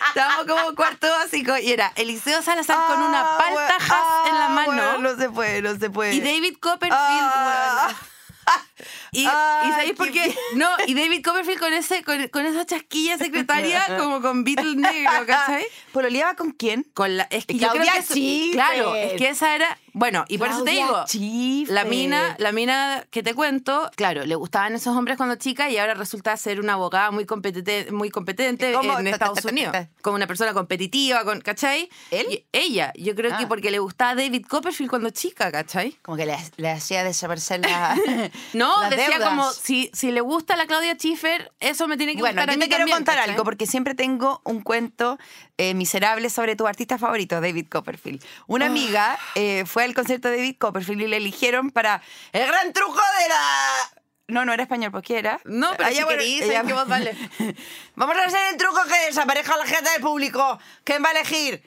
[0.09, 1.57] Estábamos como en cuarto básico.
[1.57, 4.71] Y era Eliseo Salazar con una Ah, palta bueno, Haas en la ah, mano.
[4.71, 6.13] bueno, no se puede, no se puede.
[6.15, 7.85] Y David Copperfield, Ah.
[7.87, 7.97] weona.
[9.11, 10.35] Y, Ay, y ¿sabéis por qué?
[10.53, 15.25] No, y David Copperfield con ese con, con esa chasquilla secretaria como con Beatle negro,
[15.25, 15.65] ¿cachai?
[15.91, 16.83] ¿Pololeaba con quién?
[16.93, 18.53] Con la, es que yo creo que eso-.
[18.53, 19.78] Claro, es que esa era.
[19.93, 21.03] Bueno, y por eso te digo.
[21.07, 21.73] Schiffer.
[21.73, 25.77] La mina, la mina que te cuento, claro, le gustaban esos hombres cuando chica y
[25.77, 28.97] ahora resulta ser una abogada muy competente, muy competente ¿Cómo?
[28.99, 29.75] en Ta, ta, Estados ta, ta, Unidos.
[30.01, 31.89] Como una persona competitiva, con, ¿cachai?
[32.11, 32.25] ¿Él?
[32.29, 33.47] Y ella, yo creo que Ah.
[33.47, 35.91] porque le gustaba David Copperfield cuando chica, ¿cachai?
[36.01, 37.95] Como que le, le hacía desaparecer la.
[38.53, 39.29] No, las decía deudas.
[39.29, 42.53] como, si, si le gusta la Claudia Schiffer, eso me tiene que Bueno, gustar a
[42.53, 43.31] yo mí te quiero también, contar ¿cachai?
[43.31, 45.17] algo porque siempre tengo un cuento
[45.59, 48.23] eh, miserable sobre tu artista favorito, David Copperfield.
[48.47, 48.69] Una Ah.
[48.69, 52.93] amiga eh, fue al concierto de David Copperfield y le eligieron para el gran truco
[53.21, 53.91] de la.
[54.29, 55.39] No, no era español, ¿por qué era?
[55.43, 57.15] No, pero si querís, ella- ¿en qué voz vale?
[57.95, 60.59] Vamos a hacer el truco que desapareja a la gente del público.
[60.83, 61.61] ¿Quién va a elegir?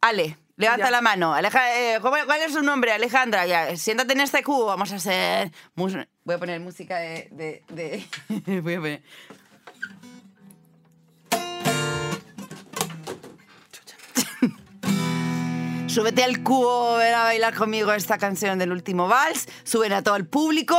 [0.00, 0.36] Ale.
[0.56, 0.90] Levanta Ya.
[0.90, 1.32] la mano.
[1.34, 2.90] Aleja- eh, ¿cómo- ¿Cuál es su nombre?
[2.92, 3.46] Alejandra.
[3.46, 4.66] Ya, siéntate en este cubo.
[4.66, 5.52] Vamos a hacer.
[5.76, 7.28] Voy a poner música de.
[7.30, 8.04] de- de-
[8.62, 9.02] Voy a poner.
[15.98, 19.48] Súbete al cubo, ven a bailar conmigo esta canción del último vals.
[19.64, 20.76] Suben a todo el público.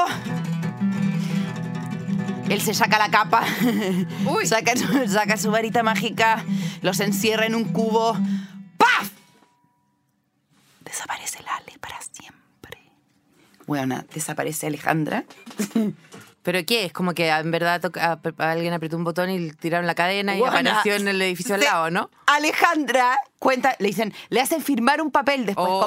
[2.48, 3.44] Él se saca la capa,
[4.26, 4.48] Uy.
[4.48, 6.46] saca, su- saca su varita mágica,
[6.82, 8.14] los encierra en un cubo.
[8.78, 9.10] ¡Paf!
[10.86, 12.80] Desaparece la Ale para siempre.
[13.68, 15.26] Bueno, desaparece Alejandra.
[16.42, 16.86] ¿Pero qué?
[16.86, 20.42] Es como que en verdad toca- alguien apretó un botón y tiraron la cadena y
[20.44, 22.10] apareció en el edificio al lado, ¿no?
[22.28, 25.82] Alejandra cuenta, le dicen, le hacen firmar un papel después, Obvio.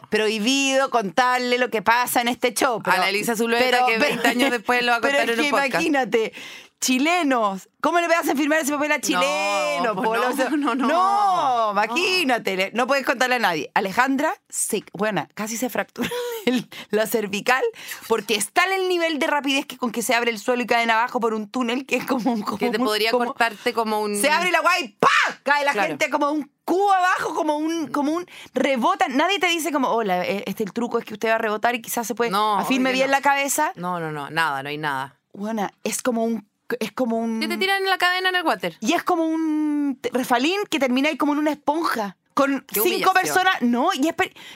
[0.00, 2.80] como prohibido contarle lo que pasa en este show.
[2.84, 5.38] A la Elisa Zulueta, que 20 años después lo va a pero contar es en
[5.40, 5.70] un que podcast.
[5.74, 6.32] imagínate,
[6.80, 9.94] chilenos, ¿cómo le hacen firmar ese papel a chilenos?
[9.96, 10.86] pues no, O sea, no, no.
[10.88, 13.70] No, imagínate, no puedes contarle a nadie.
[13.74, 16.08] Alejandra, se, bueno, casi se fractura
[16.46, 17.62] el- la cervical
[18.08, 20.66] porque está en el nivel de rapidez que con que se abre el suelo y
[20.66, 22.42] caen abajo por un túnel que es como un...
[22.42, 24.16] como Que te podría como- cortarte como un...
[24.16, 25.08] se abre la guay ¡pa!
[25.42, 25.88] Cae la Claro.
[25.88, 29.06] gente como un cubo abajo, como un, como un rebota.
[29.08, 31.74] Nadie te dice como, hola, eh, este el truco es que usted va a rebotar
[31.74, 33.72] y quizás se puede No, afirme bien la cabeza.
[33.76, 35.16] No, no, no, nada, no hay nada.
[35.32, 36.48] Bueno, es como un
[36.80, 38.76] es como un Que te tiran la cadena en el water.
[38.80, 42.16] y es como un refalín que termina ahí como en una esponja.
[42.34, 43.14] Con Qué cinco humillación.
[43.14, 44.10] personas, no, y,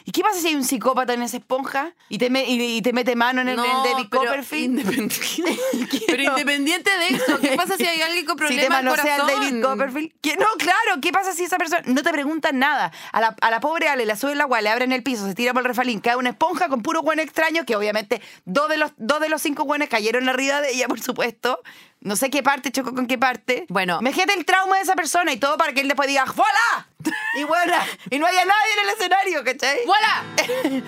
[0.04, 2.82] ¿y qué pasa si hay un psicópata en esa esponja y te, me- y, y
[2.82, 3.56] te mete mano en el,
[4.10, 4.80] pero Copperfield?
[4.80, 5.16] independiente,
[6.06, 9.26] pero independiente de eso, ¿qué pasa si hay alguien con Si problemas te al corazón?
[9.26, 10.12] David Copperfield.
[10.20, 10.36] ¿Qué?
[10.36, 12.92] No, claro, ¿qué pasa si esa persona no te preguntan nada?
[13.12, 15.34] A la, a la pobre Ale la sube el agua, le abren el piso, se
[15.34, 18.76] tira por el refalín, cae una esponja con puro buen extraño, que obviamente dos de
[18.76, 21.58] los, dos de los cinco buenos cayeron arriba de ella, por supuesto.
[22.02, 23.66] No sé qué parte chocó con qué parte.
[23.68, 23.98] Bueno.
[24.00, 26.86] Imagínate el trauma de esa persona y todo para que él después diga ¡Voilà!
[27.38, 27.72] Y bueno,
[28.10, 29.78] y no haya nadie en el escenario, ¿cachai?
[29.86, 30.24] ¡Voilà!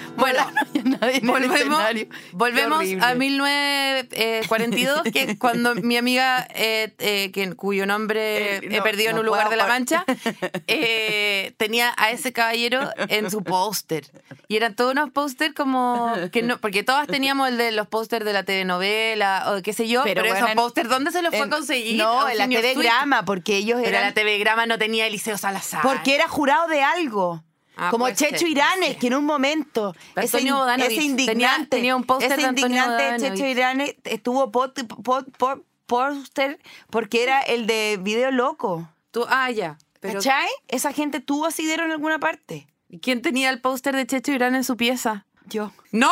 [0.16, 2.08] Bueno, no haya nadie en el volvemos, escenario.
[2.08, 8.60] Qué volvemos a 1942, que es cuando mi amiga, eh, eh, que- cuyo nombre Eh,
[8.62, 10.04] he no, perdido en un lugar de la Mancha,
[10.66, 14.06] eh, tenía a ese caballero en su póster.
[14.48, 18.24] Y eran todos unos póster como que no, porque todas teníamos el de los pósters
[18.24, 21.46] de la telenovela o qué sé yo, pero, bueno, esos pósters, ¿dónde se los fue
[21.46, 21.96] a conseguir?
[21.98, 22.88] No, un en la TV suite.
[22.88, 24.02] Grama, porque ellos Pero eran...
[24.08, 25.82] la TV Grama no tenía Eliseo Salazar.
[25.82, 27.42] Porque era jurado de algo.
[27.76, 29.94] Ah, como puede Checho ser, Iranes, que en un momento.
[30.14, 31.76] Ese, ese tenía- indignante.
[31.76, 33.32] tenía un póster ese de indignante Bodanovich.
[33.32, 36.58] Checho Iranes estuvo pot- pot- pot- póster
[36.90, 38.88] porque era el de Video Loco.
[39.10, 39.78] Tú, ah, ya.
[40.00, 40.48] Pero, ¿Cachai?
[40.68, 42.66] Esa gente tuvo asidero en alguna parte.
[43.00, 45.24] ¿Quién tenía el póster de Checho Irán en su pieza?
[45.46, 45.72] Yo.
[45.92, 46.10] ¡No!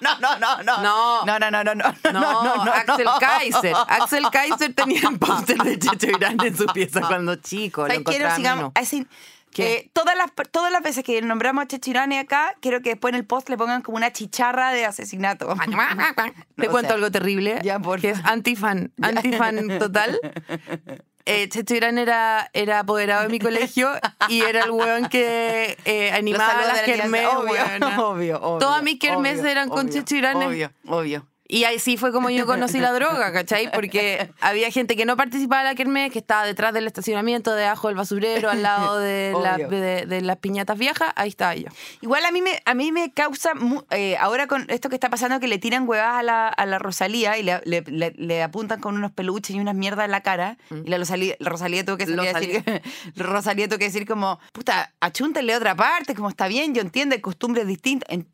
[0.00, 0.82] No, no, no, no.
[0.82, 1.24] No.
[1.24, 2.12] No, no, no, no, no.
[2.12, 3.74] No, Axel Kaiser.
[3.88, 7.86] Axel Kaiser tenía el póster de Checho Irán en su pieza cuando chico.
[7.86, 7.94] Lo
[9.52, 9.74] ¿Qué?
[9.74, 13.16] eh, todas, las, todas las veces que nombramos a Chechirane acá, quiero que después en
[13.20, 15.46] el post le pongan como una chicharra de asesinato.
[16.56, 17.60] Te O cuento sea, algo terrible.
[17.62, 18.92] ya, es antifan.
[19.02, 20.18] Antifan total.
[21.26, 23.90] Eh, Checho Irán era, era apoderado de mi colegio
[24.28, 27.26] y era el weón que eh, animaba las la kermés.
[27.26, 27.52] Obvio,
[28.08, 28.58] obvio, obvio.
[28.58, 30.36] Todas mis kermés obvio, eran con obvio, Checho Irán.
[30.36, 31.26] Obvio, obvio.
[31.52, 33.70] Y ahí sí fue como yo conocí la droga, ¿cachai?
[33.72, 37.88] Porque había gente que no participaba de la kermés, que estaba detrás del estacionamiento, debajo
[37.88, 41.12] del basurero, al lado de, la- de- de las piñatas viejas.
[41.14, 41.68] Ahí estaba yo.
[42.00, 43.52] Igual a mí me, a mí me causa,
[43.90, 46.78] eh, ahora con esto que está pasando, que le tiran huevadas a la, a la
[46.78, 50.22] Rosalía y le, le- le- le apuntan con unos peluches y unas mierdas en la
[50.22, 50.56] cara.
[50.70, 52.82] Y la Rosalía, la Rosalía tuvo que salir a decir,
[53.16, 57.66] Rosalía tuvo que decir como, puta, achúntenle otra parte, como está bien, yo entiendo, costumbres
[57.66, 58.08] distintas.
[58.10, 58.26] En-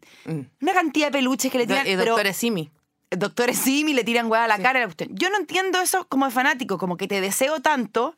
[0.61, 1.85] Una cantidad de peluches que le tiran.
[1.85, 2.71] Y pero- Simi.
[3.11, 4.81] Doctores Simi le tiran hueá a la cara.
[4.81, 5.11] la cuestión.
[5.13, 8.17] Yo no entiendo eso como de fanático, como que te deseo tanto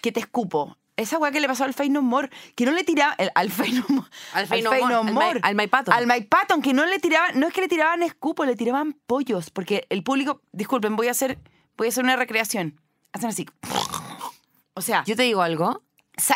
[0.00, 0.76] que te escupo.
[0.96, 3.14] Esa weá que le pasó al Fey No More, que no le tiraba.
[3.18, 4.08] el- al Fey No More.
[4.34, 5.94] Al Fey No More, al Mike- al Mike Patton.
[5.94, 7.40] Al Mike Patton, que no le tiraban.
[7.40, 9.48] No es que le tiraban escupo, le tiraban pollos.
[9.50, 10.42] Porque el público.
[10.52, 11.38] Disculpen, voy a hacer,
[11.78, 12.78] voy a hacer una recreación.
[13.12, 13.46] Hacen así.
[14.74, 15.82] O sea, Yo te digo algo.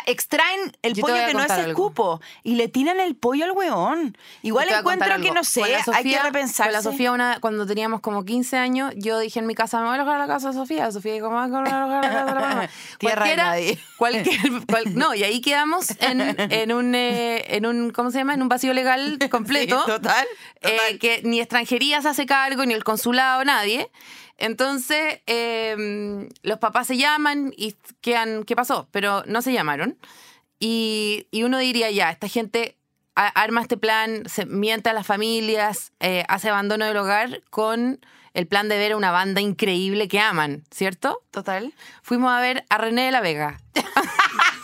[0.05, 1.69] Extraen el Yo pollo que no es algo.
[1.69, 4.17] escupo y le tiran el pollo al weón.
[4.41, 6.67] Igual encuentro que no sé, hay que repensar.
[6.67, 9.85] Con la Sofía, una, cuando teníamos como 15 años, yo dije en mi casa, me
[9.85, 10.91] voy a alojar a la casa de Sofía.
[10.91, 12.69] Sofía dijo, me voy a alojar a la casa de la mamá.
[12.99, 13.79] Tierra de nadie.
[13.97, 18.33] Cualquier, cual- no, y ahí quedamos en, en un, eh, en un, ¿cómo se llama?
[18.33, 19.79] En un vacío legal completo.
[19.85, 20.25] Sí, total,
[20.61, 20.99] Eh, total.
[20.99, 23.89] que ni extranjería se hace cargo, ni el consulado, nadie.
[24.37, 28.87] Entonces, eh, los papás se llaman y quedan, ¿qué pasó?
[28.91, 29.97] Pero no se llamaron.
[30.59, 32.77] Y, y uno diría, ya, esta gente
[33.15, 37.99] a- arma este plan, se miente a las familias, eh, hace abandono del hogar con
[38.33, 41.21] el plan de ver a una banda increíble que aman, ¿cierto?
[41.31, 41.73] Total.
[42.01, 43.61] Fuimos a ver a René de la Vega.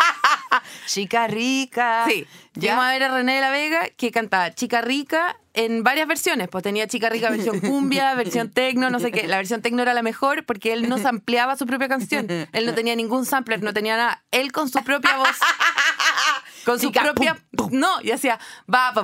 [0.85, 2.05] Chica rica.
[2.07, 6.07] Sí, fuimos a ver a René de la Vega que cantaba Chica Rica en varias
[6.07, 6.47] versiones.
[6.49, 9.27] Pues tenía Chica Rica versión cumbia, versión tecno, no sé qué.
[9.27, 12.27] La versión tecno era la mejor porque él no sampleaba su propia canción.
[12.29, 14.23] Él no tenía ningún sampler, no tenía nada.
[14.31, 15.37] Él con su propia voz.
[16.65, 17.37] Con su propia.
[17.71, 18.39] No, y hacía
[18.73, 19.03] va, pa,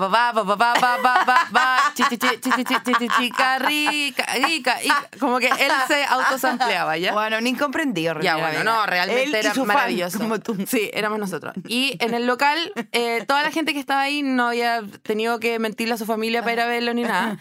[1.51, 5.47] pa, chi, chi, chi, chi, chi, chi, chi, chi, chica rica, rica, y como que
[5.47, 7.13] él se autosampleaba, ¿ya?
[7.13, 8.19] Bueno, un incomprendido.
[8.21, 10.19] Ya, bueno, no, realmente era maravilloso.
[10.19, 10.55] como tú.
[10.67, 11.53] Sí, éramos nosotros.
[11.67, 15.59] Y en el local, eh, toda la gente que estaba ahí no había tenido que
[15.59, 17.37] mentirle a su familia para ir a verlo ni nada.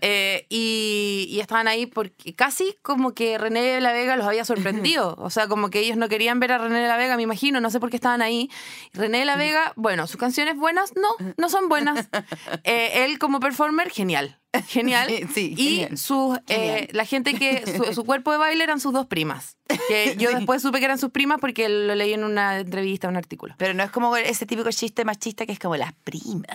[0.00, 4.44] Eh, y, y estaban ahí porque casi como que René de la Vega los había
[4.44, 5.14] sorprendido.
[5.18, 7.60] O sea, como que ellos no querían ver a René de la Vega, me imagino,
[7.60, 8.50] no sé por qué estaban ahí.
[8.92, 12.08] René de la Vega, bueno, sus canciones buenas, no, no son buenas.
[12.64, 14.38] Eh, él como performer, genial.
[14.66, 15.08] Genial.
[15.34, 15.98] Sí, y genial.
[15.98, 19.56] sus, eh, la gente que su, su cuerpo de baile eran sus dos primas.
[19.88, 23.16] Que yo después supe que eran sus primas porque lo leí en una entrevista, un
[23.16, 23.54] artículo.
[23.56, 26.46] Pero no es como ese típico chiste machista que es como las primas.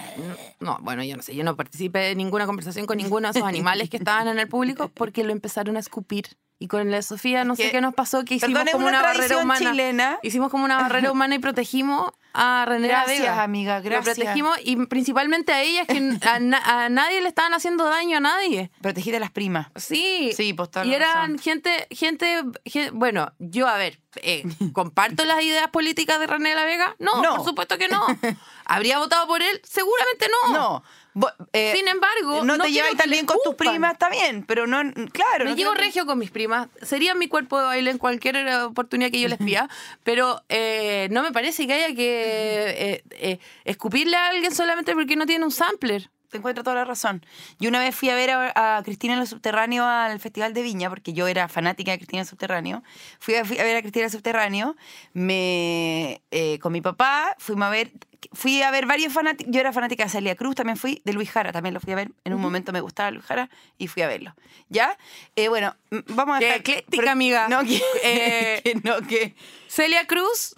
[0.60, 3.50] No, bueno, yo no sé, yo no participé de ninguna conversación con ninguno de esos
[3.50, 6.38] animales que estaban en el público porque lo empezaron a escupir.
[6.60, 9.08] Y con la Sofía, no sé qué nos pasó, que hicimos Perdón, como una una,
[9.08, 9.60] barrera humana.
[9.72, 10.20] chilena.
[10.24, 13.44] Hicimos como una barrera humana y protegimos a René Gracias, Vega.
[13.44, 14.16] amiga, Lo gracias.
[14.18, 18.20] protegimos y principalmente a ellas, que a, na- a nadie le estaban haciendo daño a
[18.22, 18.72] nadie.
[18.82, 19.68] Protegiste a las primas.
[19.76, 20.32] Sí.
[20.36, 21.40] Sí, pues, Y eran razón.
[21.40, 24.44] gente, gente, gen- bueno, yo, a ver, eh,
[24.74, 26.96] ¿comparto las ideas políticas de René de la Vega?
[27.00, 27.36] No, No.
[27.36, 28.04] por supuesto que no.
[28.66, 29.62] ¿Habría votado por él?
[29.64, 30.54] Seguramente no.
[30.54, 30.84] No.
[31.20, 34.44] Bo- eh, Sin embargo, no, no te llevas tan bien con tus primas, está bien,
[34.46, 34.78] pero no,
[35.12, 35.46] claro.
[35.46, 36.68] Me no llevo regio con mis primas.
[36.84, 39.68] Sería mi cuerpo de baile en cualquier eh, oportunidad que yo les pida.
[40.04, 45.16] pero eh, no me parece que haya que eh, eh, escupirle a alguien solamente porque
[45.16, 46.12] no tiene un sampler.
[46.30, 47.26] Te encuentro toda la razón.
[47.60, 50.62] Yo una vez fui a ver a, a Cristina en los Subterráneos al Festival de
[50.62, 52.82] Viña, porque yo era fanática de Cristina en los Subterráneos.
[53.20, 54.76] Fui a, fui a ver a Cristina en los Subterráneos
[55.14, 57.92] me, eh, con mi papá, fuimos a ver,
[58.34, 59.52] fui a ver varios fanáticos.
[59.54, 61.96] Yo era fanática de Celia Cruz, también fui, de Luis Jara, también lo fui a
[61.96, 62.12] ver.
[62.24, 64.36] En un momento me gustaba Luis Jara y fui a verlo.
[64.70, 64.98] ¿Ya?
[65.36, 65.76] Eh, bueno,
[66.08, 67.48] vamos a Qué ecléctica, pero- amiga.
[67.48, 69.36] No, que, Eh, que no, que.
[69.68, 70.56] Celia Cruz,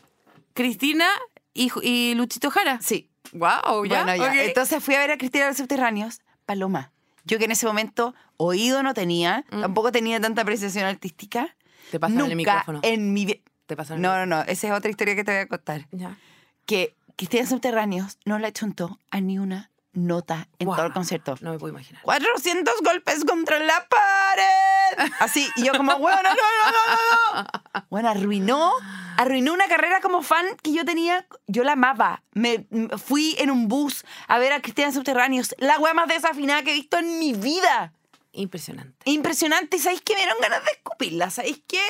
[0.53, 1.07] Cristina
[1.53, 2.79] y, y Luchito Jara.
[2.81, 3.08] Sí.
[3.33, 4.03] Wow, ya.
[4.03, 4.43] Bueno, ya.
[4.43, 6.91] Entonces fui a ver a Cristina de los Subterráneos, Paloma.
[7.25, 11.43] Yo que en ese momento oído no tenía, tampoco tenía tanta apreciación artística.
[11.43, 11.91] Mm.
[11.91, 12.79] Te pasaron Nunca el micrófono.
[12.83, 13.39] en mi vida.
[13.65, 14.41] Te pasaron el No, no, no.
[14.43, 15.87] Esa es otra historia que te voy a contar.
[15.91, 16.17] Ya.
[16.65, 20.93] Que Cristina de los Subterráneos no la chuntó a ni una nota en todo el
[20.93, 21.35] concierto.
[21.41, 22.01] No me puedo imaginar.
[22.03, 25.11] 400 golpes contra la pared.
[25.19, 26.35] Así, y yo como, bueno, no, no,
[26.71, 27.83] no, no, no.
[27.89, 28.73] Bueno, arruinó,
[29.17, 32.23] arruinó una carrera como fan que yo tenía, yo la amaba.
[32.33, 32.67] Me
[33.03, 36.75] fui en un bus a ver a Cristian Subterráneos, la wea más desafinada que he
[36.75, 37.93] visto en mi vida.
[38.31, 38.97] Impresionante.
[39.05, 41.29] Impresionante, y ¿sabéis que me dieron ganas de escupirla?
[41.29, 41.81] ¿Sabéis qué?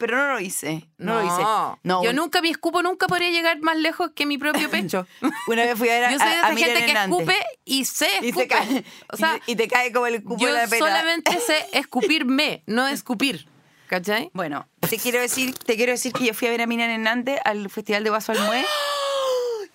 [0.00, 1.42] Pero no lo hice, no, lo hice.
[1.84, 5.06] No, Yo nunca, mi escupo nunca podría llegar más lejos que mi propio pecho.
[5.46, 7.18] Una vez fui a ver a, Yo soy de esa a gente que Hernández.
[7.20, 7.36] escupe
[7.66, 8.48] y sé y escupe.
[8.48, 10.86] cae, O sea, y, y te cae como el cupo yo de la pena.
[10.86, 13.46] solamente sé escupirme, no escupir.
[13.88, 14.30] ¿Cachai?
[14.32, 17.40] Bueno, te quiero decir, te quiero decir que yo fui a ver a Miriam Hernández
[17.44, 18.64] al Festival de Guaso Almué.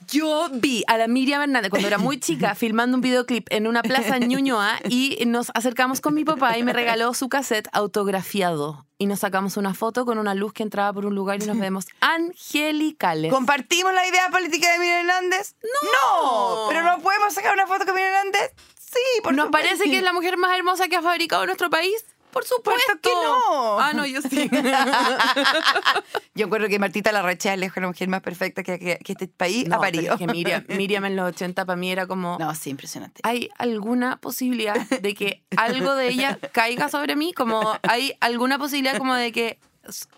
[0.07, 3.81] Yo vi a la Miriam Hernández cuando era muy chica filmando un videoclip en una
[3.81, 8.85] plaza en Ñuñoa y nos acercamos con mi papá y me regaló su cassette autografiado.
[8.97, 11.59] Y nos sacamos una foto con una luz que entraba por un lugar y nos
[11.59, 13.31] vemos angelicales.
[13.31, 15.55] ¿Compartimos la idea política de Miriam Hernández?
[15.63, 16.67] No.
[16.69, 18.53] ¿Pero no podemos sacar una foto con Miriam Hernández?
[18.79, 22.05] Sí, por ¿Nos parece que es la mujer más hermosa que ha fabricado nuestro país?
[22.35, 23.79] Por supuesto que no.
[23.79, 24.49] Ah, no, yo sí.
[26.35, 29.27] Yo encuentro que Martita Larrachea es lejos la mujer más perfecta que, que- que este
[29.29, 30.13] país No, ha parido.
[30.13, 32.37] es que Miriam, Miriam en los 80 para mí era como...
[32.37, 33.21] No, sí, impresionante.
[33.23, 37.31] ¿Hay alguna posibilidad de que algo de ella caiga sobre mí?
[37.31, 39.57] Como hay alguna posibilidad como de que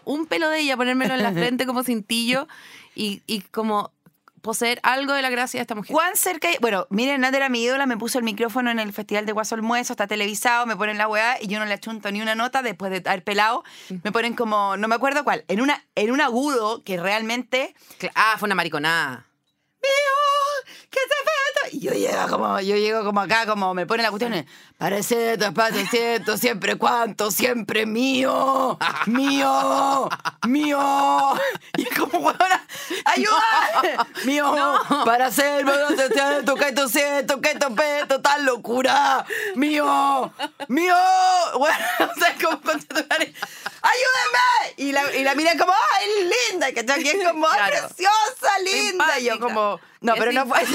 [0.05, 2.47] un pelo de ella ponérmelo en la frente como cintillo
[2.95, 3.91] y, y como
[4.41, 5.91] poseer algo de la gracia de esta mujer.
[5.93, 6.47] ¿Cuán cerca?
[6.61, 9.55] Bueno, Miriam Hernández era mi ídola, me puso el micrófono en el Festival de Guaso
[9.55, 12.61] Almuezo, está televisado, me ponen la weá y yo no le achunto ni una nota
[12.61, 13.63] después de haber pelado.
[14.03, 17.75] Me ponen como, no me acuerdo cuál, en, una, en un agudo que realmente
[18.15, 19.25] Ah, fue una mariconada.
[19.81, 21.36] mío, ¿qué se fue?
[21.71, 24.45] Y yo llego como, yo llego como acá, como me ponen la cuestión,
[24.77, 30.09] parece tu espacio, siento siempre cuánto, siempre mío, mío,
[30.47, 31.33] mío.
[31.77, 32.65] Y es como, huevona,
[33.05, 34.53] ayuda, mío,
[35.05, 35.65] para ser,
[36.13, 39.25] siento que tu siento que tu peto, tal locura,
[39.55, 40.31] mío,
[40.67, 40.95] mío.
[41.57, 41.77] Bueno,
[42.15, 43.33] o sea, como ayúdenme.
[44.77, 47.87] Y la, y la mira como, ay, linda, que que es como, ay, Claro.
[47.87, 49.19] preciosa, linda.
[49.19, 50.59] Y yo como, no, pero no fue.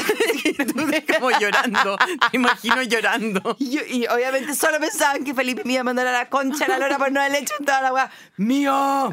[1.19, 1.97] Como llorando.
[2.31, 3.57] Te imagino llorando.
[3.59, 6.65] Y, yo- y obviamente solo pensaban que Felipe me iba a mandar a la concha
[6.65, 8.11] a la lora por no haberle hecho toda la weá.
[8.37, 9.11] ¡Mío!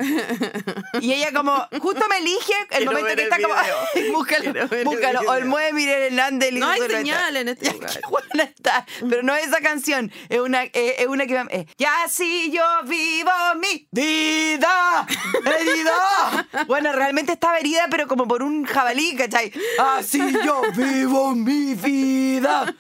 [1.02, 3.54] Y ella como, justo me elige el Quiero momento que el está como,
[4.18, 5.20] búscalo, Quiero ver el búscalo.
[5.28, 6.54] Olmué Miguel Hernández.
[6.54, 7.92] No hay señal en este Ya, lugar.
[7.92, 8.86] qué buena está.
[9.10, 10.12] Pero no es esa canción.
[10.30, 15.06] Es una, eh, es una que va- eh, Y así yo vivo mi vida.
[15.46, 16.48] Herida.
[16.68, 19.52] Bueno, realmente estaba herida, pero como por un jabalí, ¿cachai?
[19.80, 22.76] Así yo vivo mi vida.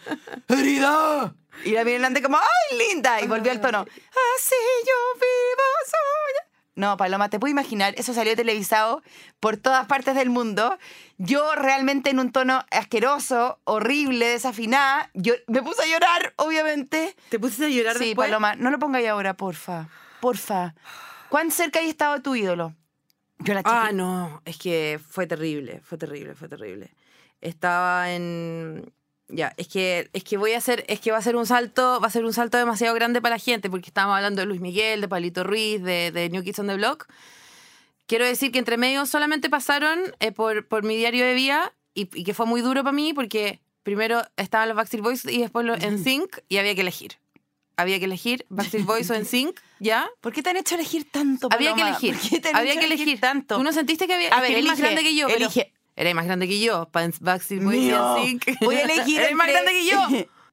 [0.47, 1.33] Herida.
[1.65, 3.21] Y la Hernández como, ¡ay, linda!
[3.21, 3.79] Y volvió al tono.
[3.79, 6.49] Así yo vivo suya.
[6.75, 9.03] No, Paloma, te puedo imaginar, eso salió televisado
[9.41, 10.77] por todas partes del mundo.
[11.17, 17.17] Yo realmente en un tono asqueroso, horrible, desafinada, yo me puse a llorar, obviamente.
[17.27, 18.29] ¿Te pusiste a llorar Sí, después?
[18.29, 19.89] Paloma, no lo pongáis ahora, porfa.
[20.21, 20.73] Porfa.
[21.27, 22.73] ¿Cuán cerca hay estado tu ídolo?
[23.39, 26.91] Yo la Ah, no, es que fue terrible, fue terrible, fue terrible.
[27.41, 28.91] Estaba en
[29.31, 31.99] ya, es que es que voy a hacer es que va a ser un salto,
[32.01, 34.59] va a ser un salto demasiado grande para la gente porque estábamos hablando de Luis
[34.59, 37.07] Miguel, de Palito Ruiz, de, de New Kids on the Block.
[38.07, 42.09] Quiero decir que entre medio solamente pasaron eh, por, por mi diario de vida y,
[42.19, 45.63] y que fue muy duro para mí porque primero estaban los Backstreet Boys y después
[45.65, 47.17] los NSYNC y había que elegir.
[47.77, 50.09] Había que elegir Backstreet Boys o NSYNC, ¿ya?
[50.21, 51.89] ¿Por qué te han hecho elegir tanto, Había que Paloma?
[51.99, 52.15] elegir.
[52.19, 53.57] ¿Por qué te han Había hecho que elegir tanto?
[53.57, 55.27] ¿Tú no sentiste que había A ver, que eres más elige, grande que yo?
[55.27, 55.71] pero- elige.
[55.99, 56.87] Eres más grande que yo.
[56.93, 58.17] Backstreet Boys Mío.
[58.23, 58.59] y NSYNC.
[58.61, 60.07] Voy a elegir Eres más grande que yo.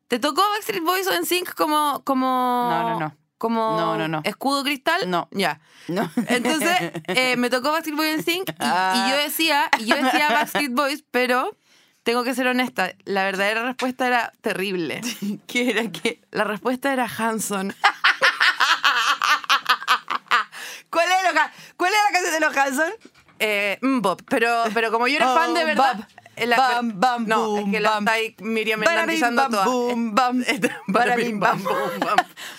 [0.09, 2.27] ¿Te tocó Backstreet Boys o NSYNC como como
[2.71, 3.17] No, no, no.
[3.39, 4.21] como No, no, no.
[4.25, 5.09] escudo cristal?
[5.09, 5.29] No.
[5.31, 5.61] Ya.
[5.89, 6.11] No.
[6.29, 9.05] Entonces, eh, me tocó Backstreet Boys NSYNC y, Ah.
[9.07, 11.57] y yo decía, y yo decía Backstreet Boys, pero
[12.03, 15.01] tengo que ser honesta, la verdadera respuesta era terrible.
[15.47, 16.21] ¿Qué era qué?
[16.33, 17.73] La respuesta era Hanson.
[20.91, 21.41] ¿Cuál es, lo,
[21.77, 22.93] ¿Cuál es la canción de los Hanson?
[23.39, 26.09] Eh, Mbop, pero, pero como yo era fan de verdad.
[26.37, 28.07] eh, la- Bam, bam, no, boom, es que la bam.
[28.09, 29.65] está Miriam bam, toda.
[29.67, 30.45] boom, bam.
[30.87, 31.63] Barabim, bam.
[31.63, 32.17] bam.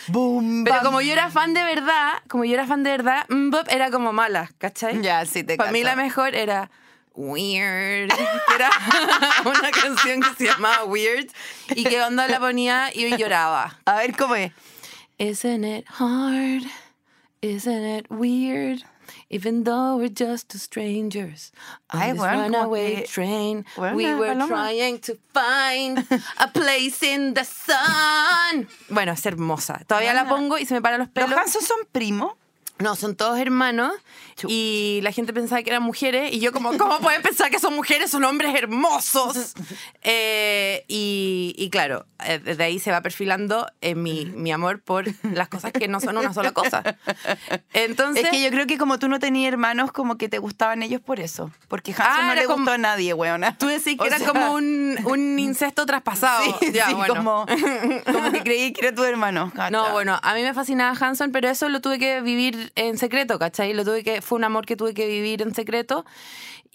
[0.08, 3.68] Boom, Pero como yo era fan de verdad, como yo era fan de verdad, Mbop
[3.70, 5.02] era como mala, ¿cachai?
[5.02, 6.70] Ya, sí, te Para mí la mejor era
[7.16, 8.70] Weird, que era
[9.46, 11.28] una canción que se llamaba Weird
[11.70, 13.80] y que onda la ponía y lloraba.
[13.86, 14.52] A ver, ¿cómo es?
[15.18, 16.64] Isn't it hard?
[17.42, 18.84] Isn't it weird?
[19.30, 21.52] Even though we're just two strangers
[21.90, 24.48] on Ay, this runaway train, we were Paloma.
[24.48, 26.06] trying to find
[26.40, 28.68] a place in the sun.
[28.90, 29.84] Bueno, es hermosa.
[29.86, 30.30] Todavía la Weona.
[30.30, 31.38] pongo y se me paran los ¿Los pelos.
[31.40, 32.34] Hanson son primos?
[32.80, 33.92] No, son todos hermanos
[34.48, 37.76] y la gente pensaba que eran mujeres y yo como, ¿cómo pueden pensar que son
[37.76, 38.12] mujeres?
[38.12, 39.54] Son hombres hermosos.
[40.04, 45.06] Eh, y, y claro, eh, desde ahí se va perfilando eh, mi, mi amor por
[45.24, 46.84] las cosas que no son una sola cosa.
[47.74, 50.84] Entonces, Es que yo creo que como tú no tenías hermanos, como que te gustaban
[50.84, 51.52] ellos por eso.
[51.68, 53.58] Porque Hanson Ah, no le como- gustó a nadie, weona.
[53.58, 56.44] tú decís que O era sea, como un, un incesto traspasado.
[56.60, 57.16] Sí, Ya, sí, bueno.
[57.16, 57.46] como,
[58.06, 59.48] como que creí que era tu hermano.
[59.48, 59.92] No, ¿cachai?
[59.92, 63.74] bueno, a mí me fascinaba Hanson, pero eso lo tuve que vivir en secreto, ¿cachai?
[63.74, 66.06] Lo tuve que, fue un amor que tuve que vivir en secreto.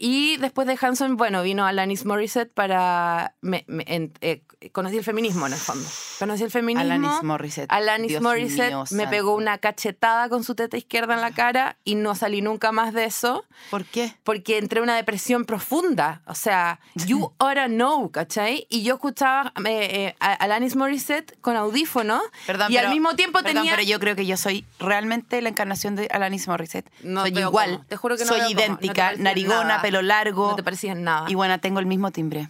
[0.04, 3.36] Y después de Hanson, bueno, vino Alanis Morissette para...
[3.40, 4.42] Me, me- en- eh,
[4.72, 5.88] conocí el feminismo, en el fondo.
[6.18, 6.82] Conocí el feminismo.
[6.92, 7.70] Alanis Morissette.
[7.72, 9.10] Alanis Dios Morissette mío, me santo.
[9.10, 12.92] pegó una cachetada con su teta izquierda en la cara y no salí nunca más
[12.94, 14.12] de eso ¿Por qué?
[14.24, 16.22] porque entré en una depresión profunda.
[16.26, 18.66] O sea, you oughta know, ¿cachai?
[18.70, 23.14] Y yo escuchaba eh, eh, a Alanis Morissette con audífonos Perdón, y pero- al mismo
[23.14, 23.76] tiempo perdón, tenía...
[23.76, 26.90] pero yo creo que yo soy realmente la encarnación de Alanis Morissette.
[27.04, 27.70] No soy igual.
[27.76, 27.84] cómo.
[27.86, 28.40] Te juro que no Soy.
[28.40, 29.82] No idéntica, parecías narigona, nada.
[29.92, 30.50] Pelo largo.
[30.50, 31.30] No te parecías nada.
[31.30, 32.48] Y bueno, tengo el mismo timbre.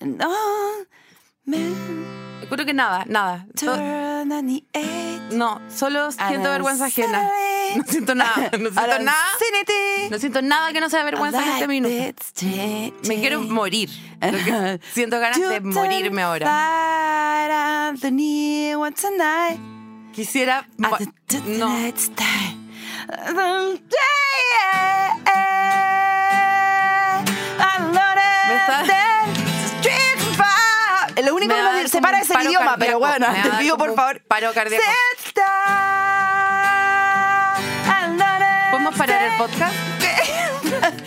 [0.00, 0.30] No,
[1.44, 1.58] me
[2.48, 3.46] juro que nada, nada.
[5.32, 7.30] No, solo siento vergüenza ajena.
[7.76, 8.50] No siento nada.
[8.58, 9.24] No siento nada.
[10.10, 11.94] No siento nada que no sea vergüenza en este minuto.
[13.06, 13.90] Me quiero morir.
[14.92, 17.92] Siento ganas de morirme ahora.
[20.12, 20.66] Quisiera.
[20.78, 20.88] No.
[31.24, 34.22] Lo único que nos separa es el idioma, pero bueno, te pido por favor.
[34.26, 34.82] paro cardíaco.
[38.70, 39.74] ¿Podemos parar el podcast?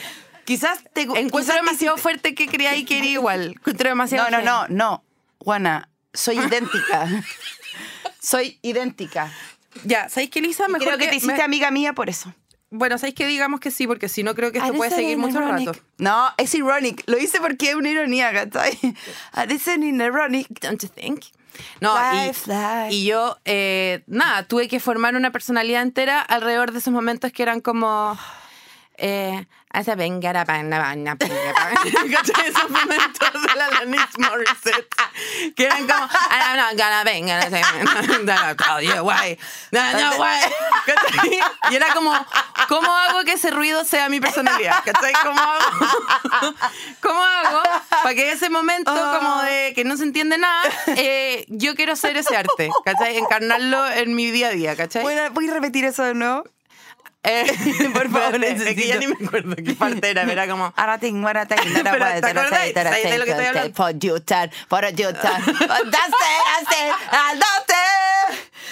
[0.45, 3.49] Quizás te Encuentro demasiado fuerte que creáis que era igual.
[3.57, 5.03] Encuentro demasiado No, no, no, no.
[5.39, 7.07] Juana, soy idéntica.
[8.22, 9.30] soy idéntica.
[9.84, 10.68] Ya, ¿sabéis que Lisa?
[10.70, 12.34] Mejor creo que, te hiciste me- amiga mía por eso.
[12.70, 13.88] Bueno, ¿sabéis que digamos que sí?
[13.88, 15.68] Porque si no, creo que esto puede seguir mucho ironic.
[15.68, 15.80] rato.
[15.97, 17.03] No, es ironic.
[17.07, 18.78] Lo hice porque es una ironía, ¿cachai?
[19.47, 20.47] This is ironic.
[20.59, 21.24] Don't you think?
[21.82, 26.93] No, y, y yo, eh, nada, tuve que formar una personalidad entera alrededor de esos
[26.93, 28.18] momentos que eran como...
[28.97, 31.69] Eh, "Asa venga, ra, pa, na, ba, na, pa, na, pa".
[31.69, 32.47] ¿Cachai?
[32.49, 34.95] Esos momentos de la Alanis Morissette
[35.55, 37.61] que eran como "Ah, no, no, gonna venga, no sé,
[38.25, 39.37] no, you why,
[39.71, 40.39] no, no, why".
[40.85, 41.39] ¿Cachai?
[41.69, 42.11] Y era como,
[42.67, 44.83] ¿cómo hago que ese ruido sea mi personalidad?
[44.83, 45.13] ¿Cachai?
[45.21, 46.55] ¿Cómo hago?
[47.01, 47.61] ¿Cómo hago
[48.03, 50.63] para que ese momento como de que no se entiende nada,
[50.95, 53.17] eh, yo quiero ser ese arte, ¿cachai?
[53.17, 55.03] Encarnarlo en mi día a día, ¿cachai?
[55.03, 56.43] ¿Puedo, ¿Puedes repetir eso de nuevo?
[57.24, 57.45] Eh,
[57.93, 58.99] Por favor, espérate, es que ya necesito.
[58.99, 60.74] ni me acuerdo qué parte era, era como...
[60.78, 61.22] Aratín,
[63.03, 63.74] ¿te de lo que estoy hablando?
[63.99, 64.18] You
[64.95, 65.09] you.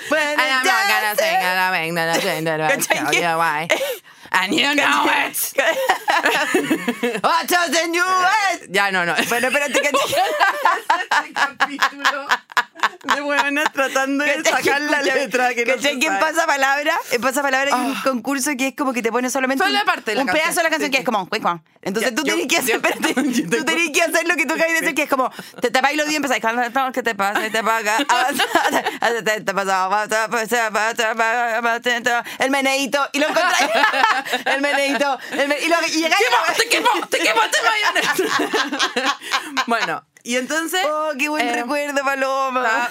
[0.09, 1.43] When And I'm it not gonna sing, it.
[1.43, 3.67] and I'm not gonna sing, and I'll ¿Cachai tell que- you why.
[4.31, 5.53] And you know it.
[7.23, 8.67] What does the new word?
[8.69, 9.13] Ya, no, no.
[9.29, 12.27] Bueno, espérate que Este capítulo
[13.15, 16.19] de huevonas tratando de sacar la letra que no ¿Cachai se sabe.
[16.19, 16.97] pasapalabra?
[17.11, 20.11] En pasapalabra hay un concurso que es como que te pone solamente Solo un, parte
[20.11, 21.27] de la un pedazo de la canción que es como.
[21.81, 22.81] Entonces tú tenés que hacer,
[23.51, 25.31] tú tenés que hacer lo que tú acabas de decir, que es como
[25.61, 26.43] te tapáis los días y empezáis
[26.93, 27.41] ¿qué te pasa?
[27.41, 28.03] ¿Qué te pasa?
[32.39, 33.69] El meneíto y lo encontráis.
[34.45, 35.19] El meneíto.
[35.31, 36.25] el me- y, lo, y llegáis
[36.57, 36.87] ¡Te quemo!
[37.09, 37.41] ¡Te quemo!
[37.51, 37.57] ¡Te
[39.67, 40.81] bueno, y entonces...
[40.85, 42.89] Oh, qué buen eh, recuerdo, Paloma.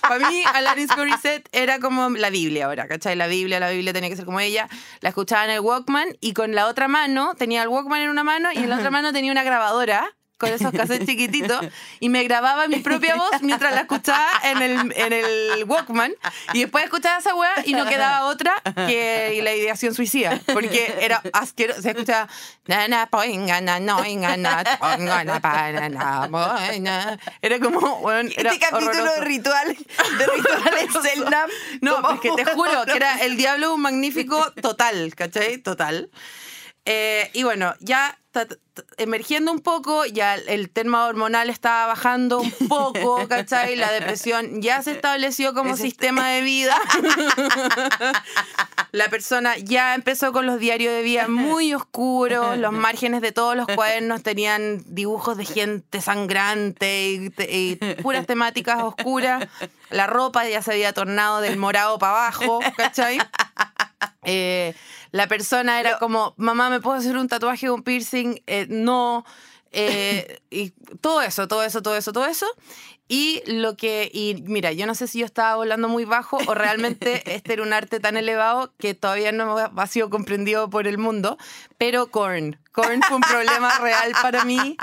[0.00, 3.14] para mí, Alanis Morissette era como la Biblia ahora, ¿cachai?
[3.14, 4.66] La Biblia, la Biblia tenía que ser como ella.
[5.00, 8.24] La escuchaba en el Walkman y con la otra mano, tenía el Walkman en una
[8.24, 11.66] mano y en la otra mano tenía una grabadora con esos cassettes chiquititos
[12.00, 16.12] y me grababa mi propia voz mientras la escuchaba en el, en el Walkman
[16.52, 21.22] y después escuchaba esa weá y no quedaba otra que la ideación suicida porque era
[21.32, 22.28] asqueroso se escuchaba
[27.42, 29.24] era como weón, era Este capítulo de horroroso.
[29.24, 31.46] ritual, de rituales Zelda.
[31.80, 35.58] No, es que te juro que era el diablo un magnífico total, ¿cachai?
[35.58, 36.10] Total.
[36.84, 38.18] Eh, y bueno, ya
[38.98, 43.76] emergiendo un poco, ya el tema hormonal estaba bajando un poco, ¿cachai?
[43.76, 46.76] La depresión ya se estableció como Ese- sistema de vida.
[48.92, 53.56] La persona ya empezó con los diarios de vida muy oscuros, los márgenes de todos
[53.56, 59.46] los cuadernos tenían dibujos de gente sangrante y, y puras temáticas oscuras.
[59.90, 63.18] La ropa ya se había tornado del morado para abajo, ¿cachai?
[64.28, 64.74] Eh,
[65.12, 68.40] la persona era como, mamá, ¿me puedo hacer un tatuaje o un piercing?
[68.46, 69.24] Eh, no.
[69.72, 70.70] Eh, y
[71.00, 72.46] todo eso, todo eso, todo eso, todo eso.
[73.08, 76.54] Y lo que, y mira, yo no sé si yo estaba volando muy bajo o
[76.54, 80.98] realmente este era un arte tan elevado que todavía no ha sido comprendido por el
[80.98, 81.38] mundo,
[81.78, 82.58] pero Korn.
[82.72, 84.76] Korn fue un problema real para mí.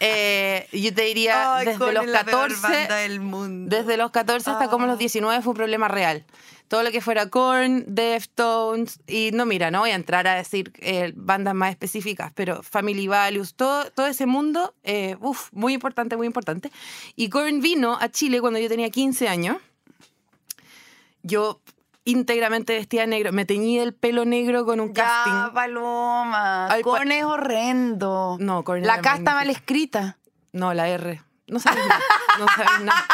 [0.00, 3.76] Eh, yo te diría, Ay, desde Korn los es la peor 14, banda del mundo.
[3.76, 6.24] desde los 14 hasta como los 19 fue un problema real.
[6.70, 10.72] Todo lo que fuera Korn, Deftones, y no, mira, no voy a entrar a decir
[10.78, 16.16] eh, bandas más específicas, pero Family Values, todo, todo ese mundo, eh, uf, muy importante,
[16.16, 16.70] muy importante.
[17.16, 19.56] Y Korn vino a Chile cuando yo tenía 15 años.
[21.24, 21.60] Yo
[22.04, 25.52] íntegramente vestida de negro, me teñí el pelo negro con un Ya, casting.
[25.52, 26.68] Paloma.
[26.72, 28.36] Ay, Korn es horrendo.
[28.38, 30.18] No, Korn La K está mal escrita.
[30.52, 31.20] No, la R.
[31.50, 32.00] No sabes nada.
[32.38, 33.06] No sabes nada.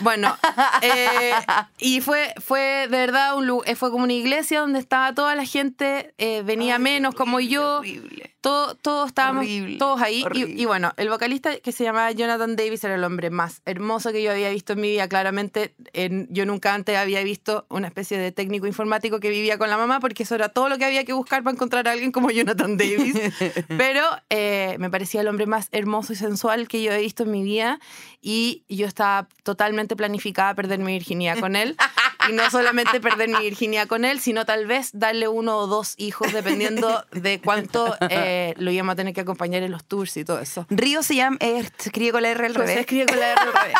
[0.00, 0.36] Bueno,
[0.82, 1.32] eh,
[1.78, 5.44] y fue, fue de verdad un eh, fue como una iglesia donde estaba toda la
[5.44, 7.78] gente, eh, venía Ay, menos como yo.
[7.78, 8.33] horrible.
[8.44, 10.22] Todo, todos estábamos Horrible, todos ahí.
[10.34, 14.22] Y bueno, el vocalista que se llamaba Jonathan Davis era el hombre más hermoso que
[14.22, 15.08] yo había visto en mi vida.
[15.08, 19.70] Claramente, en- yo nunca antes había visto una especie de técnico informático que vivía con
[19.70, 22.12] la mamá, porque eso era todo lo que había que buscar para encontrar a alguien
[22.12, 23.14] como Jonathan Davis.
[23.78, 27.30] Pero eh, me parecía el hombre más hermoso y sensual que yo he visto en
[27.30, 27.80] mi vida.
[28.20, 31.76] Y yo estaba totalmente planificada a perder mi virginidad con él.
[32.28, 35.94] Y no solamente perder mi virginidad con él, sino tal vez darle uno o dos
[35.98, 40.24] hijos, dependiendo de cuánto eh, lo íbamos a tener que acompañar en los tours y
[40.24, 40.66] todo eso.
[40.70, 42.80] Río se llama, eh, escribe con la R al Pues se revés.
[42.80, 43.74] escribe con la R al revés.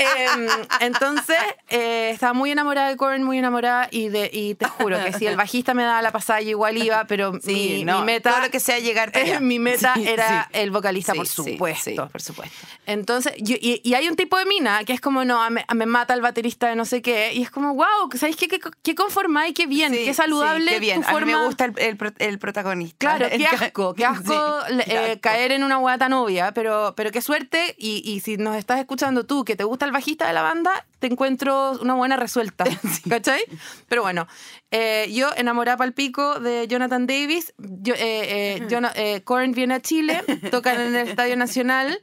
[0.00, 0.46] Em,
[0.80, 1.36] entonces,
[1.68, 5.26] eh, estaba muy enamorada de Korn, muy enamorada, y, de, y te juro que si
[5.26, 8.30] el bajista me daba la pasada, yo igual iba, pero Sí, mi, no, mi meta.
[8.30, 10.58] todo lo que sea llegar mi meta Sí, era sí.
[10.60, 12.08] el vocalista, por supuesto.
[12.08, 12.56] por supuesto.
[12.86, 15.86] Entonces, yo- y, y hay un tipo de mina que es como, no, me, me
[15.86, 17.86] mata el baterista de no sé qué, y es como, wow,
[18.16, 21.02] ¿sabéis qué, qué, qué conformada y qué bien, qué saludable qué bien.
[21.02, 22.96] tu A mí me forma- gusta el, el pro- el protagonista.
[22.98, 25.20] Claro, El qué asco, qué asco, qué eh, asco.
[25.20, 27.74] caer en una hueá tan obvia, pero, pero qué suerte.
[27.78, 30.86] Y, y si nos estás escuchando tú, que te gusta el bajista de la banda,
[31.00, 32.64] te encuentro una buena resuelta.
[33.08, 33.42] ¿Cachai?
[33.88, 34.28] Pero bueno,
[34.70, 37.52] eh, yo enamorada pal pico de Jonathan Davis.
[37.58, 41.98] Yo, eh, eh, eh, Korn viene a Chile, tocan en el Estadio Nacional.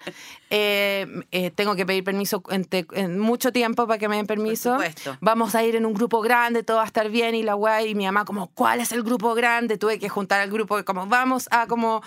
[0.50, 4.78] Eh, eh, tengo que pedir permiso en, mucho tiempo para que me den permiso.
[5.22, 7.92] Vamos a ir en un grupo grande, todo va a estar bien y la guay.
[7.92, 9.78] Y mi mamá como, ¿cuál es el grupo grande?
[9.78, 12.02] Tuve que juntar al grupo, como vamos a como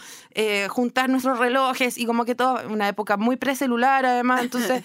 [0.69, 4.83] juntar nuestros relojes y como que todo, una época muy precelular además, entonces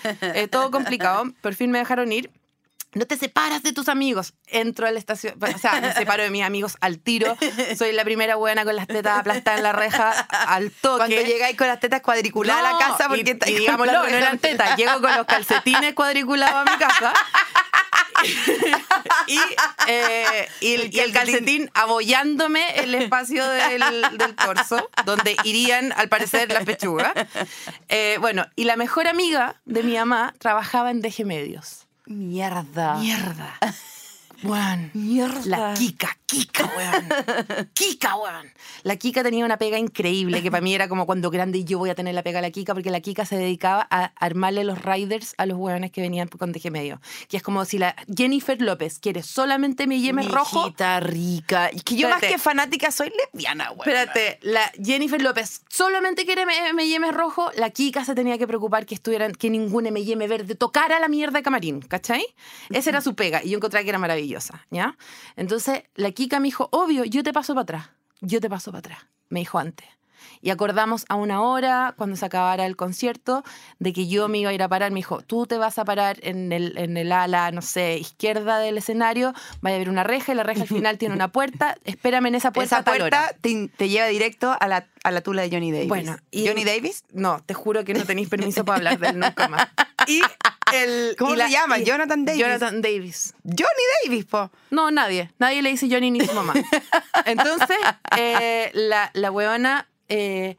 [0.52, 1.26] todo complicado.
[1.42, 2.32] Por fin me dejaron ir.
[2.94, 4.34] No te separas de tus amigos.
[4.48, 7.38] Entro a la estación, o sea, me separo de mis amigos al tiro.
[7.78, 10.98] Soy la primera buena con las tetas aplastadas en la reja al toque.
[10.98, 14.78] Cuando llegáis con las tetas cuadriculadas a la casa porque y, la no eran tetas.
[14.78, 17.14] Llego con los calcetines cuadriculados a mi casa.
[19.28, 19.40] y,
[19.88, 23.84] eh, y el, El y el calcetín abollándome el espacio del,
[24.18, 27.12] del torso, donde irían, al parecer, las pechugas.
[27.90, 31.85] Eh, bueno, y la mejor amiga de mi mamá trabajaba en DG Medios.
[32.08, 33.00] Mierda.
[33.00, 33.60] Mierda.
[34.44, 34.92] Weón.
[34.94, 35.42] Mierda.
[35.46, 37.70] La Kika, Kika, weón.
[37.74, 38.52] Kika, weón.
[38.84, 41.90] La Kika tenía una pega increíble que para mí era como cuando grande yo voy
[41.90, 44.82] a tener la pega a la Kika porque la Kika se dedicaba a armarle los
[44.82, 47.02] riders a los weones que venían con DG medio.
[47.28, 50.74] Que es como si la Jennifer López quiere solamente mi yeme rojo.
[51.00, 51.68] Rica.
[51.68, 52.28] Es que yo más Espérate.
[52.36, 53.80] que fanática soy lesbiana, güey.
[53.90, 58.96] Espérate, la Jennifer López solamente quiere M&M rojo, la Kika se tenía que preocupar que
[58.96, 62.26] estuvieran, que ningún M&M verde tocara la mierda de camarín, ¿cachai?
[62.70, 64.98] Esa era su pega y yo encontré que era maravillosa, ¿ya?
[65.36, 67.90] Entonces la Kika me dijo, obvio, yo te paso para atrás,
[68.22, 69.00] yo te paso para atrás,
[69.30, 69.88] me dijo antes.
[70.42, 73.44] Y acordamos a una hora, cuando se acabara el concierto,
[73.80, 74.92] de que yo me iba a ir a parar.
[74.92, 78.60] Me dijo, tú te vas a parar en el, en el ala, no sé, izquierda
[78.60, 79.34] del escenario,
[79.66, 81.76] va a haber una reja y la reja al final tiene una puerta.
[81.86, 82.76] Espérame en esa puerta.
[82.76, 83.18] Esa a tal hora".
[83.28, 85.88] puerta te, te lleva directo a la, a la tula de Johnny Davis.
[85.90, 87.04] Bueno, y- ¿Johnny Davis?
[87.14, 89.68] No, te juro que no tenéis permiso para hablar de él nunca más.
[90.08, 90.22] Y
[90.72, 91.80] el, ¿Cómo se llama?
[91.80, 92.40] Jonathan Davis.
[92.40, 93.34] Jonathan Davis.
[93.44, 94.52] Johnny Davis, po.
[94.70, 95.32] No, nadie.
[95.40, 96.54] Nadie le dice Johnny ni su mamá.
[97.26, 97.78] Entonces,
[98.16, 100.58] eh, la, la weona, eh,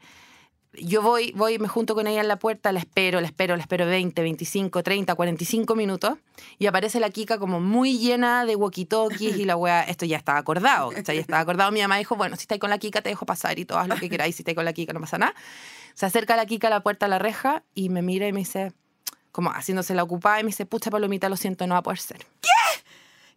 [0.79, 3.61] yo voy, voy, me junto con ella en la puerta, la espero, la espero, la
[3.61, 6.13] espero 20, 25, 30, 45 minutos
[6.59, 10.37] y aparece la Kika como muy llena de walkie-talkies y la wea, esto ya estaba
[10.37, 11.15] acordado, ¿cachai?
[11.15, 11.71] Ya estaba acordado.
[11.71, 13.87] Mi mamá dijo, bueno, si estáis con la Kika te dejo pasar y todo haz
[13.87, 15.33] lo que queráis, si estáis con la Kika no pasa nada.
[15.93, 18.39] Se acerca la Kika a la puerta a la reja y me mira y me
[18.39, 18.73] dice,
[19.31, 21.99] como haciéndose la ocupada y me dice, pucha palomita, lo siento, no va a poder
[21.99, 22.25] ser.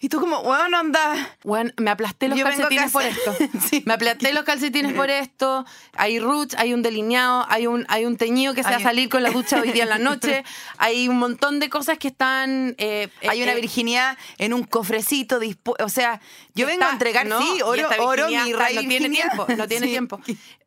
[0.03, 1.37] Y tú como, weón, onda.
[1.45, 3.37] Bueno, me aplasté los Yo calcetines por a esto.
[3.69, 3.83] Sí.
[3.85, 5.67] Me aplasté los calcetines por esto.
[5.95, 8.83] Hay roots, hay un delineado, hay un, hay un teñido que se va a Hay-
[8.83, 10.43] salir con la ducha hoy día en la noche.
[10.79, 12.75] Hay un montón de cosas que están.
[12.79, 16.21] eh, Hay eh, una eh, virginidad en un cofrecito dispu- O sea,
[16.55, 19.47] yo vengo a está- entregar, no, sí, y oro, esta oro, mi No tiene tiempo,
[19.55, 19.91] no tiene Sí.
[19.93, 20.21] tiempo.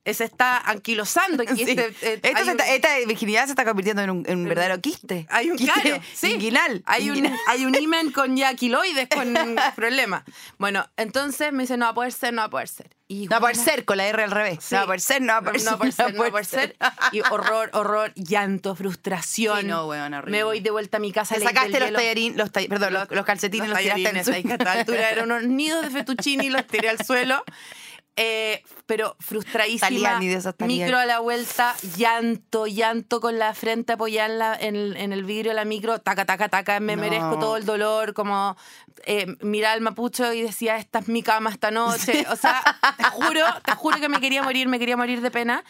[0.06, 1.44] Eh, Se está anquilosando.
[1.44, 1.62] Y Sí.
[1.72, 4.50] este, eh, Esto se un- está- esta virginidad se está convirtiendo en un, en un
[4.50, 5.26] verdadero quiste.
[5.30, 6.34] Hay un Quiste claro, sí.
[6.34, 6.84] inguinal.
[6.86, 7.40] Hay un, Inguinal.
[7.48, 9.34] hay un imen con ya quiloides con
[9.76, 10.24] problemas.
[10.58, 12.90] Bueno, entonces me dice, no va a poder ser, no va a poder ser.
[13.08, 14.60] Y No va a poder ser con la R al revés.
[14.62, 14.74] Sí.
[14.74, 15.66] No va a poder ser, no va a poder ser.
[15.72, 16.76] no va a poder ser, no va a poder ser.
[17.12, 19.62] Y horror, horror, llanto, frustración.
[19.62, 20.32] Sí, no, weón, horrible.
[20.38, 21.36] Me voy de vuelta a mi casa.
[21.38, 24.38] Ley sacaste los tallarín, los tall- perdón, los, los calcetines los, tiraste tallarines, suelo.
[24.38, 27.44] ahí que a esta altura eran unos nidos de fettuccini y los tiré al suelo.
[28.16, 29.88] Eh, pero frustradísima.
[29.88, 34.76] Taliani de micro a la vuelta, llanto, llanto con la frente apoyada en, la- en
[34.76, 37.02] el- en el vidrio de la micro, taca, taca, taca, me No.
[37.02, 38.56] merezco todo el dolor, como
[39.06, 42.26] eh, mirar al mapucho y decía, esta es mi cama esta noche.
[42.30, 42.62] O sea,
[42.98, 45.64] te juro, te juro que me quería morir, me quería morir de pena.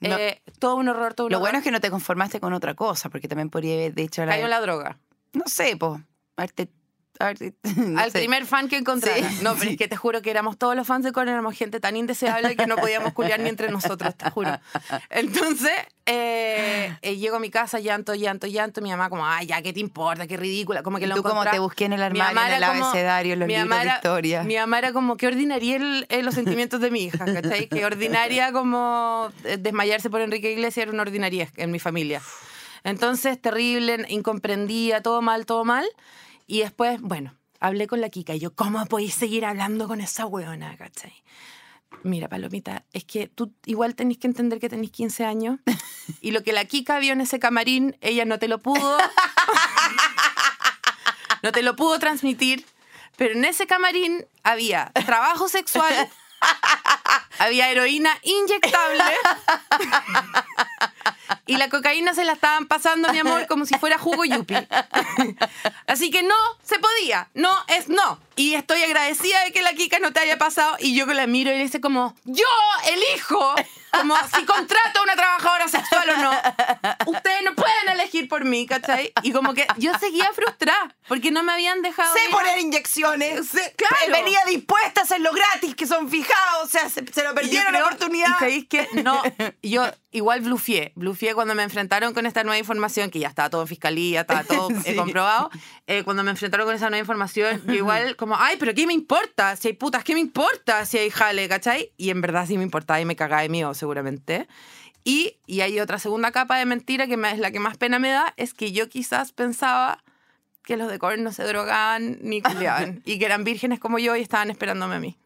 [0.00, 0.16] No.
[0.16, 1.48] Eh, todo un horror, todo un Lo horror.
[1.48, 4.32] bueno es que no te conformaste con otra cosa, porque también podría haber dicho la,
[4.32, 4.98] Cayó la droga.
[5.34, 5.78] No sé.
[6.36, 6.68] Haberte,
[7.76, 8.18] no al sé.
[8.18, 9.16] primer fan que encontrara.
[9.28, 11.56] Sí, no, pero es que te juro que éramos todos los fans de Korn, éramos
[11.56, 14.58] gente tan indeseable que no podíamos culiar ni entre nosotros, te juro.
[15.10, 15.72] Entonces,
[16.06, 18.80] eh, eh, llego a mi casa, llanto, llanto, llanto.
[18.82, 20.26] Mi mamá, como, ay, ya, ¿qué te importa?
[20.26, 20.82] Qué ridícula.
[20.82, 23.38] Como que lo tú como te busqué en el armario, en el como- abecedario, en
[23.40, 24.42] los libros de historia.
[24.42, 27.68] Mi mamá era como, qué ordinaria el- eh, los sentimientos de mi hija, ¿cachai?
[27.68, 32.20] Que ordinaria como eh, desmayarse por Enrique Iglesias era una ordinaria en mi familia.
[32.84, 35.84] Entonces, terrible, incomprendida, todo mal, todo mal.
[36.46, 40.26] Y después, bueno, hablé con la Kika y yo, ¿cómo podéis seguir hablando con esa
[40.26, 41.14] weona, cachai?
[42.02, 45.60] Mira, Palomita, es que tú igual tenés que entender que tenés 15 años
[46.20, 48.98] y lo que la Kika vio en ese camarín, ella no te lo pudo
[51.42, 52.66] no te lo pudo transmitir,
[53.16, 56.10] pero en ese camarín había trabajo sexual,
[57.38, 59.04] había heroína inyectable
[61.46, 64.54] y la cocaína se la estaban pasando, mi amor, como si fuera jugo yupi.
[65.86, 68.18] Así que no se podía, no es no.
[68.36, 71.26] Y estoy agradecida de que la Kika no te haya pasado y yo que la
[71.26, 72.46] miro y le dice como, yo
[72.92, 73.54] elijo
[73.92, 76.30] como si contrato a una trabajadora sexual o no.
[77.06, 79.12] Ustedes no pueden elegir por mí, ¿cachai?
[79.22, 82.12] Y como que yo seguía frustrada porque no me habían dejado...
[82.14, 82.30] Sé ir.
[82.30, 83.48] poner inyecciones.
[83.48, 83.96] Sí, claro.
[84.10, 86.64] Venía dispuesta a hacerlo gratis, que son fijados.
[86.64, 88.28] O sea, se, se lo perdieron la oportunidad.
[88.28, 89.22] Y sabéis que no,
[89.62, 90.92] yo igual blufié.
[90.94, 94.44] Blufié cuando me enfrentaron con esta nueva información, que ya estaba todo en fiscalía, estaba
[94.44, 95.50] todo eh, comprobado.
[95.86, 98.92] Eh, cuando me enfrentaron con esa nueva información, yo igual como, ay, pero ¿qué me
[98.92, 99.56] importa?
[99.56, 100.86] Si hay putas, ¿qué me importa?
[100.86, 101.90] Si hay jale, ¿cachai?
[101.96, 104.46] Y en verdad sí me importaba y me cagaba de miedo, seguramente.
[105.04, 107.98] Y, y hay otra segunda capa de mentira que me- es la que más pena
[107.98, 110.02] me da, es que yo quizás pensaba
[110.64, 114.14] que los de Korn no se drogaban ni culiaban y que eran vírgenes como yo
[114.14, 115.16] y estaban esperándome a mí.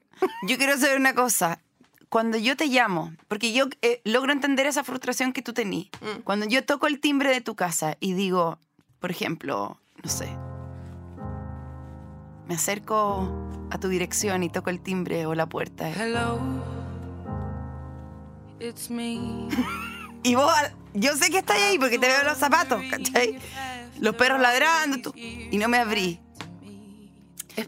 [0.49, 1.61] Yo quiero saber una cosa.
[2.09, 5.89] Cuando yo te llamo, porque yo eh, logro entender esa frustración que tú tenís.
[6.01, 6.21] Mm.
[6.23, 8.59] Cuando yo toco el timbre de tu casa y digo,
[9.01, 10.29] por ejemplo, no sé,
[12.49, 13.29] me acerco
[13.71, 15.89] a tu dirección y toco el timbre o la puerta.
[15.91, 16.39] Hello,
[18.61, 19.49] it's me.
[20.23, 20.51] Y vos,
[20.93, 23.39] yo sé que estás ahí porque te veo los zapatos, ¿cachai?
[24.01, 26.19] Los perros ladrando tú, y no me abrí.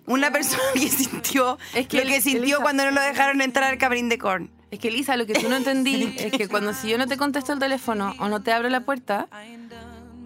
[0.07, 3.41] Una persona que sintió Es que lo que el- sintió Elisa- cuando no lo dejaron
[3.43, 4.51] entrar al camarín de Korn.
[4.73, 7.17] Es que Lisa, lo que tú no entendí es que cuando si yo no te
[7.17, 9.29] contesto el teléfono o no te abro la puerta,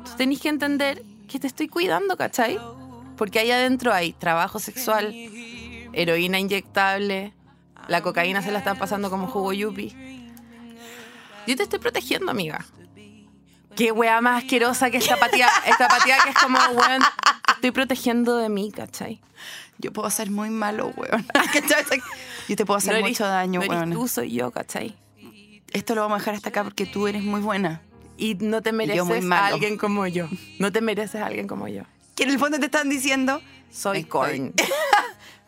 [0.06, 2.58] tú tenés que entender que te estoy cuidando, ¿cachai?
[3.16, 5.14] Porque ahí adentro hay trabajo sexual,
[5.92, 7.32] heroína inyectable,
[7.88, 9.94] la cocaína se la están pasando como jugo yupi.
[11.46, 12.64] Yo te estoy protegiendo, amiga.
[13.76, 17.02] Qué wea más asquerosa que esta patía, esta patía que es como, weón,
[17.54, 19.20] estoy protegiendo de mí, ¿cachai?
[19.78, 21.26] Yo puedo ser muy malo, weón.
[22.48, 23.92] Yo te puedo hacer No eres- mucho daño, no weón.
[23.92, 24.94] tú, soy yo, ¿cachai?
[25.72, 27.80] Esto lo vamos a dejar hasta acá porque tú eres muy buena.
[28.18, 29.00] Y no te mereces
[29.30, 30.28] a alguien como yo.
[30.58, 31.82] No te mereces a alguien como yo.
[32.16, 33.40] Que en el fondo te están diciendo,
[33.70, 34.54] Soy Estoy- Korn.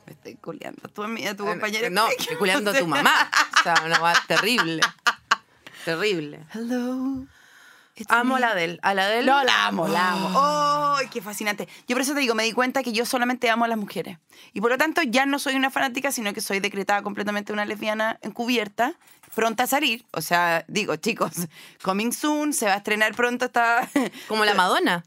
[0.06, 1.90] me estoy culeando a tu, a tu compañera.
[1.90, 3.30] No, estoy culeando a tu mamá.
[3.60, 4.80] O sea, una cosa terrible.
[5.84, 6.40] Terrible.
[6.54, 7.26] Hello.
[7.96, 8.40] it's Amo a me.
[8.40, 8.78] la Adele.
[8.82, 9.26] A la Adele.
[9.30, 10.30] No, la amo, la amo.
[10.96, 11.68] ¡Ay, qué fascinante!
[11.86, 14.18] Yo por eso te digo, me di cuenta que yo solamente amo a las mujeres.
[14.54, 17.66] Y por lo tanto, ya no soy una fanática, sino que soy decretada completamente una
[17.66, 18.94] lesbiana encubierta,
[19.34, 20.06] pronta a salir.
[20.12, 21.32] O sea, digo, chicos,
[21.82, 23.88] coming soon, se va a estrenar pronto esta...
[24.28, 25.04] Como la Madonna.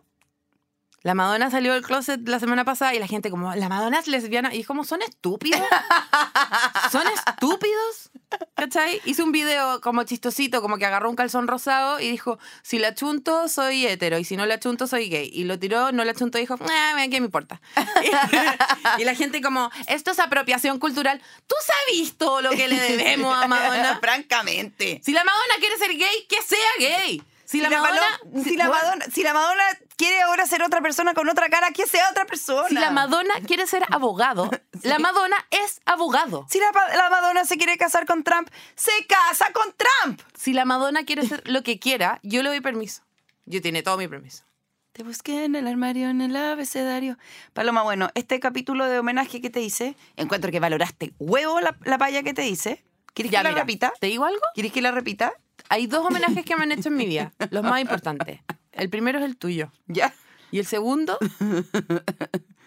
[1.03, 4.07] La Madonna salió del closet la semana pasada y la gente como, la Madonna es
[4.07, 4.53] lesbiana.
[4.53, 5.61] Y es como, ¿son estúpidos?
[6.91, 8.09] ¿Son estúpidos?
[8.55, 8.99] ¿Cachai?
[9.05, 12.95] Hizo un video como chistosito, como que agarró un calzón rosado y dijo, si la
[12.95, 15.29] chunto soy hetero y si no la chunto soy gay.
[15.31, 17.61] Y lo tiró, no la chunto dijo, ah, ¿qué me importa?
[18.97, 21.21] y la gente como, esto es apropiación cultural.
[21.45, 23.99] ¿Tú sabes todo lo que le debemos a Madonna?
[24.01, 24.99] Francamente.
[25.03, 27.23] Si la Madonna quiere ser gay, que sea gay.
[27.47, 29.63] Si la, la Madonna, si, la Madonna, si la Madonna
[29.95, 32.67] quiere ahora ser otra persona con otra cara, que sea otra persona.
[32.67, 34.49] si la Madonna quiere ser abogado,
[34.83, 36.45] la Madonna es abogado.
[36.49, 36.71] Si la,
[37.09, 40.19] Madonna se quiere casar con Trump, se casa con Trump.
[40.37, 43.03] Si la Madonna quiere ser lo que quiera, yo le doy permiso.
[43.45, 44.43] Yo tiene todo mi permiso.
[44.91, 47.17] Te busqué en el armario, en el abecedario.
[47.53, 51.97] Paloma, bueno, este capítulo de homenaje que te hice, encuentro que valoraste huevo la, la
[51.97, 52.83] palla que te hice.
[53.13, 53.93] ¿Quieres Ya, que la mira, repita?
[54.01, 54.41] ¿Te digo algo?
[54.53, 55.33] ¿Quieres que la repita?
[55.69, 58.39] Hay dos homenajes que me han hecho en mi vida, los más importantes.
[58.71, 59.71] El primero es el tuyo.
[59.87, 60.13] Ya.
[60.51, 61.17] Y el segundo,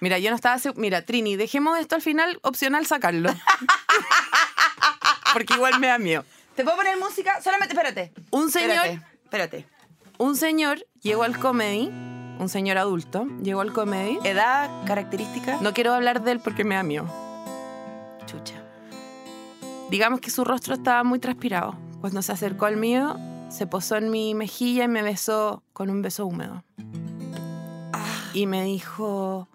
[0.00, 3.32] mira, yo no estaba Mira, Trini, dejemos esto al final, opcional sacarlo.
[5.32, 6.24] Porque igual me da miedo.
[6.56, 7.40] ¿Te puedo poner música?
[7.40, 8.12] Solamente, espérate.
[8.30, 9.66] Un señor, Espérate, espérate.
[10.18, 11.86] un señor llegó al comedy,
[12.38, 14.18] un señor adulto, llegó al comedy.
[14.24, 15.58] ¿Edad, característica?
[15.62, 17.06] No quiero hablar de él porque me da miedo.
[18.26, 18.62] Chucha.
[19.88, 21.78] Digamos que su rostro estaba muy transpirado.
[22.00, 23.16] Cuando se acercó al mío,
[23.50, 26.64] se posó en mi mejilla y me besó con un beso húmedo.
[28.32, 29.48] Y me dijo,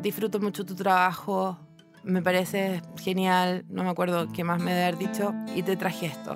[0.00, 1.58] disfruto mucho tu trabajo,
[2.02, 6.06] me parece genial, no me acuerdo qué más me debe haber dicho, y te traje
[6.06, 6.34] esto.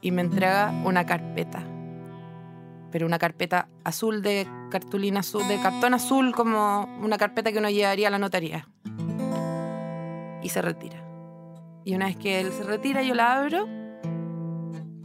[0.00, 1.62] Y me entrega una carpeta,
[2.90, 7.70] pero una carpeta azul de cartulina azul, de cartón azul, como una carpeta que uno
[7.70, 8.68] llevaría a la notaría.
[10.42, 11.11] Y se retira.
[11.84, 13.66] Y una vez que él se retira, yo la abro.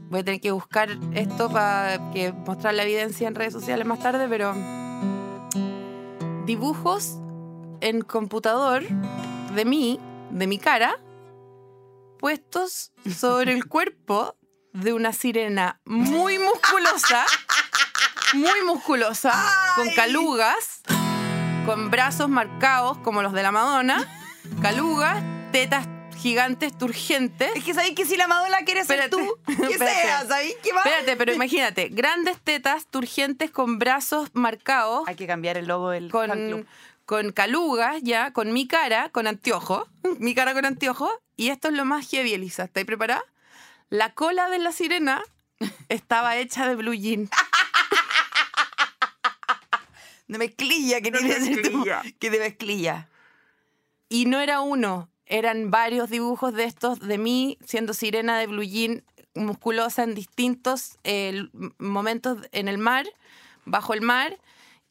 [0.09, 3.99] Voy a tener que buscar esto para que mostrar la evidencia en redes sociales más
[3.99, 4.53] tarde, pero
[6.45, 7.17] dibujos
[7.81, 8.83] en computador
[9.53, 9.99] de mí,
[10.31, 10.97] de mi cara,
[12.19, 14.37] puestos sobre el cuerpo
[14.71, 17.25] de una sirena muy musculosa,
[18.33, 19.33] muy musculosa,
[19.75, 20.81] con calugas,
[21.65, 24.07] con brazos marcados como los de la Madonna,
[24.61, 25.21] calugas,
[25.51, 25.85] tetas
[26.17, 27.49] gigantes, turgentes.
[27.55, 30.85] Es que sabéis que si la Madonna quiere ser tú, que sea, ¿sabéis qué más?
[30.85, 36.11] Espérate, pero imagínate, grandes tetas turgentes con brazos marcados, Hay que cambiar el logo del
[36.11, 36.65] fan club.
[37.05, 39.87] con, con calugas ya, con mi cara, con anteojos,
[40.19, 43.23] mi cara con anteojos, y esto es lo más heavy, Elisa, ¿estáis preparada?
[43.89, 45.23] La cola de la sirena
[45.89, 47.29] estaba hecha de blue jean.
[50.27, 51.71] De mezclilla, que De ser tú.
[51.71, 52.01] mezclilla.
[52.19, 53.07] Que de mezclilla.
[54.09, 58.63] Y no era uno, eran varios dibujos de estos de mí siendo sirena de blue
[58.63, 59.03] jean
[59.35, 61.47] musculosa en distintos eh,
[61.77, 63.05] momentos en el mar,
[63.65, 64.37] bajo el mar.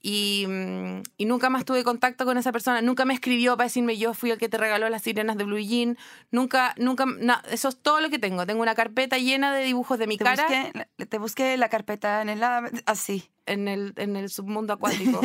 [0.00, 2.80] Y, mm, y nunca más tuve contacto con esa persona.
[2.80, 5.58] Nunca me escribió para decirme yo fui el que te regaló las sirenas de Blue
[5.58, 5.98] Jean.
[6.30, 7.06] Nunca, nunca,
[7.50, 8.46] eso es todo lo que tengo.
[8.46, 12.22] Tengo una carpeta llena de dibujos de mi Te cara busqué, te busqué la carpeta
[12.22, 12.42] en el
[12.84, 13.28] así.
[13.46, 15.20] En el, en el submundo acuático.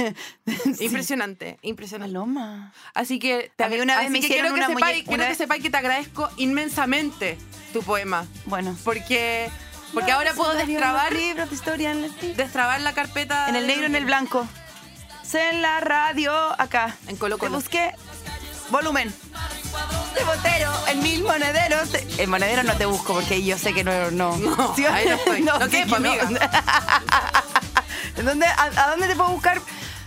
[0.80, 2.14] Impresionante, impresionante.
[2.14, 2.74] Paloma.
[2.94, 5.36] Así que te mí una vez así me que hicieron quiero que sepáis, quiero que
[5.36, 7.38] sepáis que te agradezco inmensamente
[7.74, 8.26] tu poema.
[8.46, 8.76] Bueno.
[8.84, 9.50] Porque,
[9.94, 13.50] porque ahora puedo destrabar, libros de historia en el, destrabar la carpeta.
[13.50, 14.48] en el negro, en el blanco.
[15.24, 16.96] Sé en la radio, acá.
[17.08, 17.56] En Colo Te Colo.
[17.58, 17.92] busqué
[18.70, 19.14] volumen.
[20.16, 21.90] De botero, en mil monederos.
[21.90, 24.12] te- En monederos no te busco porque yo sé que no.
[24.12, 24.86] No, No, ¿Sí?
[24.86, 25.42] ahí no estoy.
[25.44, 25.96] No sí no.
[25.96, 26.30] amiga.
[28.22, 29.60] ¿En dónde, a, a dónde te puedo buscar?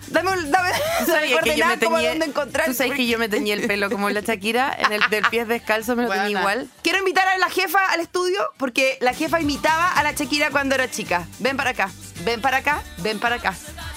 [0.08, 0.70] Dame, un- dame
[1.32, 2.66] coordenadas como dónde encontrar.
[2.66, 5.44] tú sabes que yo me teñí el pelo como la Shakira, en el del pie
[5.46, 6.40] descalzo me lo teñí Buena.
[6.40, 6.68] igual.
[6.82, 10.74] Quiero invitar a la jefa al estudio porque la jefa imitaba a la Shakira cuando
[10.76, 11.26] era chica.
[11.40, 11.90] Ven para acá,
[12.24, 13.54] ven para acá, ven para acá,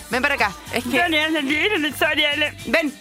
[0.10, 0.52] ven para acá.
[0.74, 0.98] Es que
[2.66, 2.94] Ven,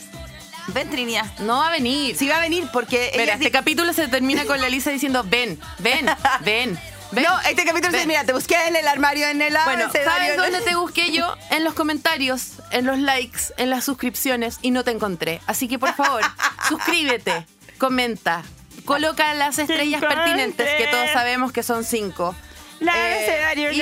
[0.68, 1.24] ven Trinia.
[1.38, 2.16] no va a venir.
[2.16, 5.24] Si va a venir porque Mira, ella este capítulo se termina con la Elisa diciendo
[5.26, 6.06] ven, ven,
[6.44, 6.78] ven.
[7.12, 8.00] Ven No, este capítulo ven".
[8.02, 11.34] se mira, te busqué en el armario, en el Bueno, ¿sabes dónde te busqué yo?
[11.50, 15.40] En los comentarios, en los likes, en las suscripciones y no te encontré.
[15.46, 16.22] Así que por favor,
[16.68, 17.46] suscríbete,
[17.78, 18.42] comenta,
[18.84, 22.34] coloca las estrellas pertinentes que todos sabemos que son cinco.
[22.80, 23.76] El Eh, y-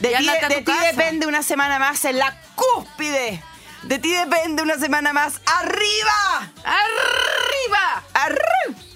[0.00, 3.42] De ti, de tu ti depende una semana más en la cúspide.
[3.82, 6.50] De ti depende una semana más arriba.
[6.64, 8.04] ¡Arriba!
[8.14, 8.87] Arriba.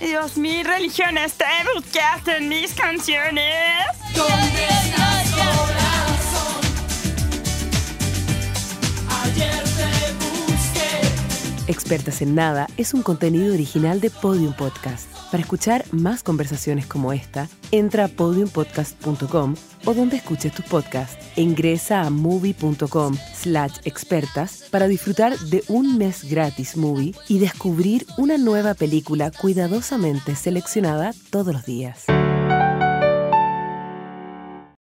[0.00, 3.84] Dios, mi religión está buscaste en mis canciones.
[4.14, 6.60] ¿Dónde estás, corazón?
[9.22, 11.70] Ayer te busqué.
[11.70, 15.19] Expertas en Nada es un contenido original de Podium Podcast.
[15.30, 19.54] Para escuchar más conversaciones como esta, entra a podiumpodcast.com
[19.84, 25.98] o donde escuches tus podcasts e ingresa a movie.com slash expertas para disfrutar de un
[25.98, 32.06] mes gratis movie y descubrir una nueva película cuidadosamente seleccionada todos los días.